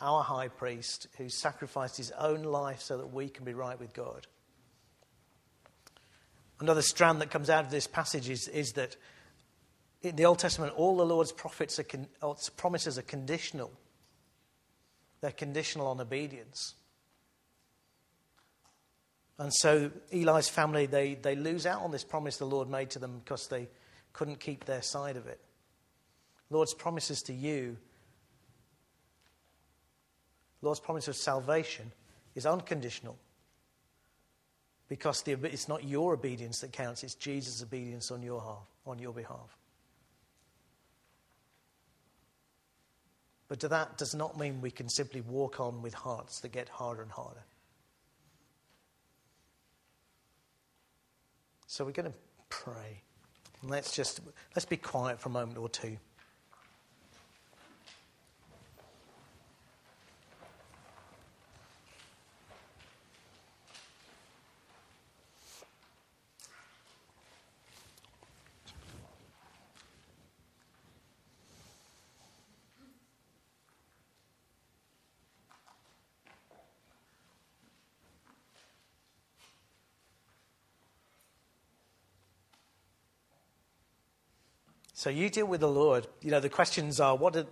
our 0.00 0.22
high 0.22 0.48
priest, 0.48 1.08
who 1.18 1.28
sacrificed 1.28 1.96
his 1.96 2.10
own 2.12 2.42
life 2.42 2.80
so 2.80 2.96
that 2.98 3.12
we 3.12 3.28
can 3.28 3.44
be 3.44 3.54
right 3.54 3.78
with 3.78 3.92
God. 3.92 4.26
Another 6.58 6.82
strand 6.82 7.20
that 7.20 7.30
comes 7.30 7.48
out 7.48 7.64
of 7.64 7.70
this 7.70 7.86
passage 7.86 8.28
is, 8.28 8.48
is 8.48 8.72
that 8.72 8.96
in 10.02 10.16
the 10.16 10.24
Old 10.24 10.38
Testament, 10.38 10.72
all 10.76 10.96
the 10.96 11.06
Lord's 11.06 11.32
prophets 11.32 11.78
are 11.78 11.84
con- 11.84 12.08
promises 12.56 12.98
are 12.98 13.02
conditional. 13.02 13.70
They're 15.20 15.32
conditional 15.32 15.86
on 15.86 16.00
obedience. 16.00 16.74
And 19.38 19.52
so 19.54 19.90
Eli's 20.12 20.48
family, 20.48 20.86
they, 20.86 21.14
they 21.14 21.34
lose 21.34 21.64
out 21.66 21.82
on 21.82 21.90
this 21.90 22.04
promise 22.04 22.36
the 22.36 22.44
Lord 22.44 22.68
made 22.68 22.90
to 22.90 22.98
them 22.98 23.20
because 23.24 23.48
they 23.48 23.68
couldn't 24.12 24.40
keep 24.40 24.64
their 24.64 24.82
side 24.82 25.16
of 25.16 25.26
it. 25.26 25.40
Lord's 26.50 26.74
promises 26.74 27.22
to 27.22 27.32
you, 27.32 27.76
Lord's 30.62 30.80
promise 30.80 31.08
of 31.08 31.16
salvation 31.16 31.90
is 32.34 32.44
unconditional 32.44 33.16
because 34.88 35.22
the, 35.22 35.32
it's 35.44 35.68
not 35.68 35.84
your 35.84 36.14
obedience 36.14 36.60
that 36.60 36.72
counts, 36.72 37.02
it's 37.02 37.14
Jesus' 37.14 37.62
obedience 37.62 38.10
on 38.10 38.22
your, 38.22 38.40
half, 38.40 38.66
on 38.86 38.98
your 38.98 39.12
behalf. 39.12 39.56
But 43.48 43.60
that 43.60 43.98
does 43.98 44.14
not 44.14 44.38
mean 44.38 44.60
we 44.60 44.70
can 44.70 44.88
simply 44.88 45.22
walk 45.22 45.60
on 45.60 45.82
with 45.82 45.94
hearts 45.94 46.40
that 46.40 46.52
get 46.52 46.68
harder 46.68 47.02
and 47.02 47.10
harder. 47.10 47.42
So 51.66 51.84
we're 51.84 51.92
going 51.92 52.10
to 52.12 52.18
pray. 52.48 53.02
Let's 53.62 53.92
just 53.92 54.20
let's 54.56 54.64
be 54.64 54.76
quiet 54.76 55.20
for 55.20 55.28
a 55.28 55.32
moment 55.32 55.58
or 55.58 55.68
two. 55.68 55.96
So 85.00 85.08
you 85.08 85.30
deal 85.30 85.46
with 85.46 85.60
the 85.60 85.66
Lord. 85.66 86.06
You 86.20 86.30
know, 86.30 86.40
the 86.40 86.50
questions 86.50 87.00
are, 87.00 87.16
what 87.16 87.32
did, 87.32 87.46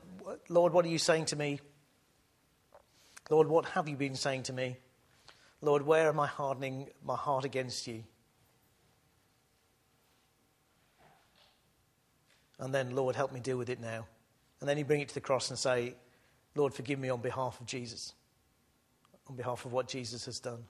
Lord, 0.51 0.75
what 0.75 0.85
are 0.85 0.89
you 0.89 0.99
saying 0.99 1.25
to 1.27 1.37
me? 1.37 1.61
Lord, 3.31 3.49
what 3.49 3.65
have 3.71 3.89
you 3.89 3.97
been 3.97 4.17
saying 4.17 4.43
to 4.43 4.53
me? 4.53 4.77
Lord, 5.63 5.81
where 5.81 6.11
am 6.11 6.21
I 6.21 6.27
hardening 6.27 6.91
my 7.03 7.17
heart 7.17 7.47
against 7.47 7.87
you? 7.87 8.05
And 12.59 12.75
then, 12.75 12.95
Lord, 12.95 13.17
help 13.17 13.33
me 13.33 13.41
deal 13.41 13.57
with 13.57 13.71
it 13.71 13.81
now. 13.81 14.07
And 14.61 14.69
then 14.69 14.77
you 14.77 14.85
bring 14.85 15.01
it 15.01 15.09
to 15.09 15.15
the 15.15 15.23
cross 15.23 15.49
and 15.49 15.59
say, 15.59 15.95
Lord, 16.55 16.75
forgive 16.75 16.99
me 16.99 17.09
on 17.09 17.23
behalf 17.23 17.59
of 17.61 17.67
Jesus, 17.67 18.13
on 19.27 19.37
behalf 19.37 19.65
of 19.65 19.73
what 19.73 19.89
Jesus 19.89 20.27
has 20.27 20.39
done. 20.39 20.65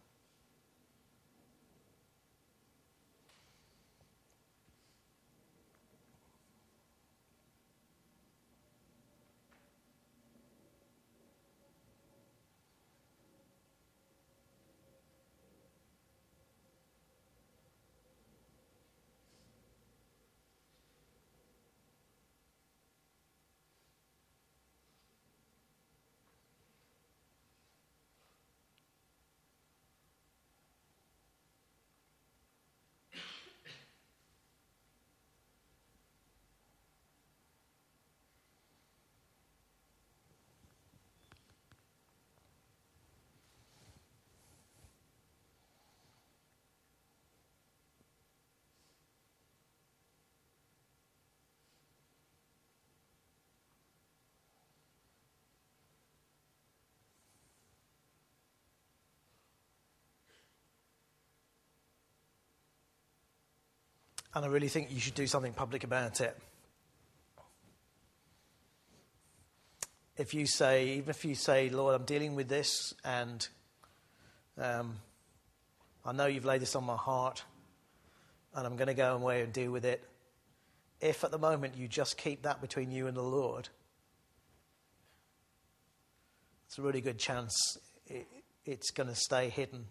And 64.35 64.45
I 64.45 64.49
really 64.49 64.69
think 64.69 64.91
you 64.91 65.01
should 65.01 65.15
do 65.15 65.27
something 65.27 65.53
public 65.53 65.85
about 65.85 66.21
it. 66.21 66.37
If 70.17 70.35
you 70.35 70.47
say, 70.47 70.89
even 70.95 71.11
if 71.11 71.25
you 71.25 71.35
say, 71.35 71.71
Lord, 71.71 71.95
I'm 71.95 72.05
dealing 72.05 72.35
with 72.35 72.49
this, 72.49 72.93
and 73.05 73.47
um, 74.59 74.97
I 76.05 76.13
know 76.13 76.27
you've 76.27 76.45
laid 76.45 76.61
this 76.61 76.75
on 76.75 76.85
my 76.85 76.97
heart, 76.97 77.45
and 78.55 78.67
I'm 78.67 78.77
going 78.77 78.89
to 78.89 78.95
go 78.95 79.15
away 79.15 79.43
and 79.43 79.53
deal 79.53 79.71
with 79.71 79.85
it. 79.85 80.03
If 81.01 81.23
at 81.23 81.31
the 81.31 81.39
moment 81.39 81.77
you 81.77 81.87
just 81.87 82.17
keep 82.19 82.43
that 82.43 82.61
between 82.61 82.91
you 82.91 83.07
and 83.07 83.17
the 83.17 83.23
Lord, 83.23 83.69
it's 86.67 86.79
a 86.79 86.83
really 86.83 87.01
good 87.01 87.19
chance 87.19 87.79
it, 88.07 88.27
it's 88.65 88.91
going 88.91 89.09
to 89.09 89.15
stay 89.15 89.49
hidden 89.49 89.87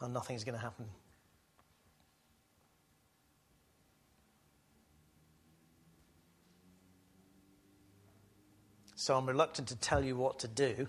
and 0.00 0.12
nothing's 0.12 0.44
going 0.44 0.56
to 0.56 0.60
happen. 0.60 0.86
So 9.00 9.16
I'm 9.16 9.24
reluctant 9.24 9.68
to 9.68 9.76
tell 9.76 10.04
you 10.04 10.14
what 10.14 10.40
to 10.40 10.46
do 10.46 10.86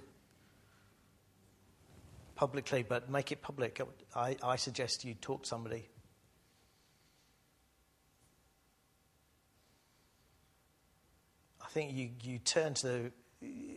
publicly, 2.35 2.83
but 2.83 3.09
make 3.09 3.31
it 3.31 3.41
public. 3.41 3.79
I, 4.13 4.35
I 4.43 4.57
suggest 4.57 5.05
you 5.05 5.13
talk 5.13 5.43
to 5.43 5.47
somebody. 5.47 5.87
I 11.61 11.69
think 11.69 11.93
you, 11.93 12.09
you 12.21 12.39
turn 12.39 12.73
to, 12.73 12.85
the, 12.85 13.11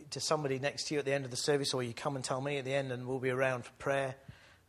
to 0.09 0.19
somebody 0.19 0.59
next 0.59 0.89
to 0.89 0.95
you 0.95 0.99
at 0.99 1.05
the 1.05 1.13
end 1.13 1.23
of 1.23 1.31
the 1.31 1.37
service, 1.37 1.73
or 1.73 1.81
you 1.81 1.93
come 1.93 2.17
and 2.17 2.25
tell 2.25 2.41
me 2.41 2.57
at 2.57 2.65
the 2.65 2.73
end, 2.73 2.91
and 2.91 3.07
we'll 3.07 3.19
be 3.19 3.29
around 3.29 3.63
for 3.63 3.71
prayer. 3.79 4.15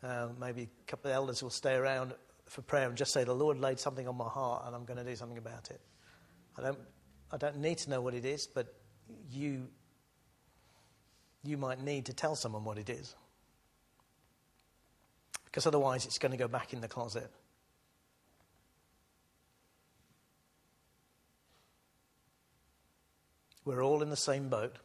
Uh, 0.01 0.29
maybe 0.39 0.69
a 0.81 0.87
couple 0.89 1.11
of 1.11 1.17
elders 1.17 1.43
will 1.43 1.51
stay 1.51 1.75
around 1.75 2.15
for 2.45 2.63
prayer 2.63 2.87
and 2.87 2.97
just 2.97 3.13
say, 3.13 3.25
The 3.25 3.35
Lord 3.35 3.59
laid 3.59 3.81
something 3.81 4.07
on 4.07 4.17
my 4.17 4.29
heart, 4.29 4.63
and 4.65 4.77
I'm 4.77 4.85
going 4.85 4.99
to 4.99 5.05
do 5.05 5.17
something 5.17 5.39
about 5.39 5.73
it. 5.73 5.81
I 6.57 6.63
don't, 6.63 6.79
I 7.33 7.37
don't 7.37 7.57
need 7.57 7.79
to 7.79 7.91
know 7.91 8.01
what 8.01 8.15
it 8.15 8.25
is, 8.25 8.47
but 8.47 8.73
you, 9.31 9.69
you 11.43 11.57
might 11.57 11.83
need 11.83 12.07
to 12.07 12.13
tell 12.13 12.35
someone 12.35 12.65
what 12.65 12.79
it 12.79 12.89
is. 12.89 13.15
Because 15.45 15.67
otherwise, 15.67 16.05
it's 16.05 16.19
going 16.19 16.33
to 16.33 16.39
go 16.39 16.49
back 16.49 16.73
in 16.73 16.81
the 16.81 16.89
closet. 16.89 17.31
We're 23.65 23.83
all 23.83 24.03
in 24.03 24.11
the 24.11 24.17
same 24.17 24.49
boat. 24.49 24.77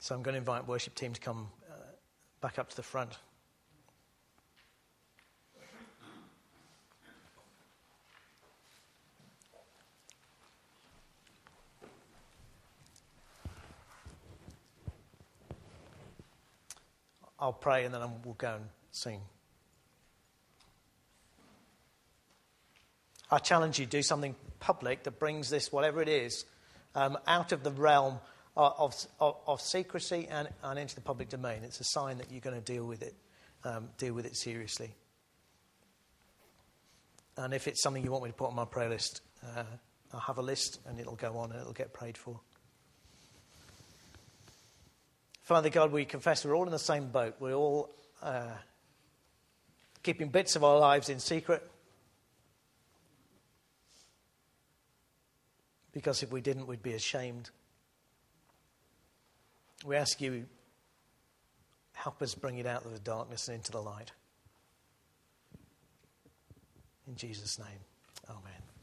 So 0.00 0.14
I'm 0.14 0.22
going 0.22 0.34
to 0.34 0.38
invite 0.38 0.68
worship 0.68 0.94
team 0.94 1.14
to 1.14 1.20
come 1.20 1.48
uh, 1.68 1.74
back 2.42 2.58
up 2.58 2.68
to 2.68 2.76
the 2.76 2.82
front. 2.82 3.16
I'll 17.44 17.52
pray 17.52 17.84
and 17.84 17.92
then 17.92 18.00
we'll 18.24 18.32
go 18.32 18.54
and 18.54 18.64
sing. 18.90 19.20
I 23.30 23.36
challenge 23.36 23.78
you 23.78 23.84
do 23.84 24.00
something 24.00 24.34
public 24.60 25.02
that 25.02 25.18
brings 25.18 25.50
this, 25.50 25.70
whatever 25.70 26.00
it 26.00 26.08
is, 26.08 26.46
um, 26.94 27.18
out 27.26 27.52
of 27.52 27.62
the 27.62 27.70
realm 27.70 28.18
of, 28.56 28.94
of, 29.20 29.36
of 29.46 29.60
secrecy 29.60 30.26
and, 30.30 30.48
and, 30.62 30.78
into 30.78 30.94
the 30.94 31.02
public 31.02 31.28
domain. 31.28 31.64
It's 31.64 31.80
a 31.80 31.84
sign 31.84 32.16
that 32.16 32.32
you're 32.32 32.40
going 32.40 32.56
to 32.56 32.62
deal 32.62 32.86
with 32.86 33.02
it, 33.02 33.14
um, 33.62 33.90
deal 33.98 34.14
with 34.14 34.24
it 34.24 34.36
seriously. 34.36 34.94
And 37.36 37.52
if 37.52 37.68
it's 37.68 37.82
something 37.82 38.02
you 38.02 38.10
want 38.10 38.24
me 38.24 38.30
to 38.30 38.36
put 38.36 38.48
on 38.48 38.54
my 38.54 38.64
prayer 38.64 38.88
list, 38.88 39.20
uh, 39.54 39.64
I'll 40.14 40.20
have 40.20 40.38
a 40.38 40.42
list 40.42 40.80
and 40.86 40.98
it'll 40.98 41.16
go 41.16 41.36
on 41.36 41.52
and 41.52 41.60
it'll 41.60 41.74
get 41.74 41.92
prayed 41.92 42.16
for. 42.16 42.40
Father 45.44 45.68
God, 45.68 45.92
we 45.92 46.06
confess 46.06 46.44
we're 46.44 46.56
all 46.56 46.64
in 46.64 46.72
the 46.72 46.78
same 46.78 47.08
boat. 47.08 47.36
We're 47.38 47.52
all 47.52 47.90
uh, 48.22 48.48
keeping 50.02 50.30
bits 50.30 50.56
of 50.56 50.64
our 50.64 50.78
lives 50.78 51.10
in 51.10 51.20
secret. 51.20 51.62
Because 55.92 56.22
if 56.22 56.32
we 56.32 56.40
didn't, 56.40 56.66
we'd 56.66 56.82
be 56.82 56.94
ashamed. 56.94 57.50
We 59.84 59.96
ask 59.96 60.18
you, 60.22 60.46
help 61.92 62.22
us 62.22 62.34
bring 62.34 62.56
it 62.56 62.66
out 62.66 62.86
of 62.86 62.92
the 62.92 62.98
darkness 62.98 63.48
and 63.48 63.56
into 63.58 63.70
the 63.70 63.82
light. 63.82 64.12
In 67.06 67.16
Jesus' 67.16 67.58
name, 67.58 67.80
amen. 68.30 68.73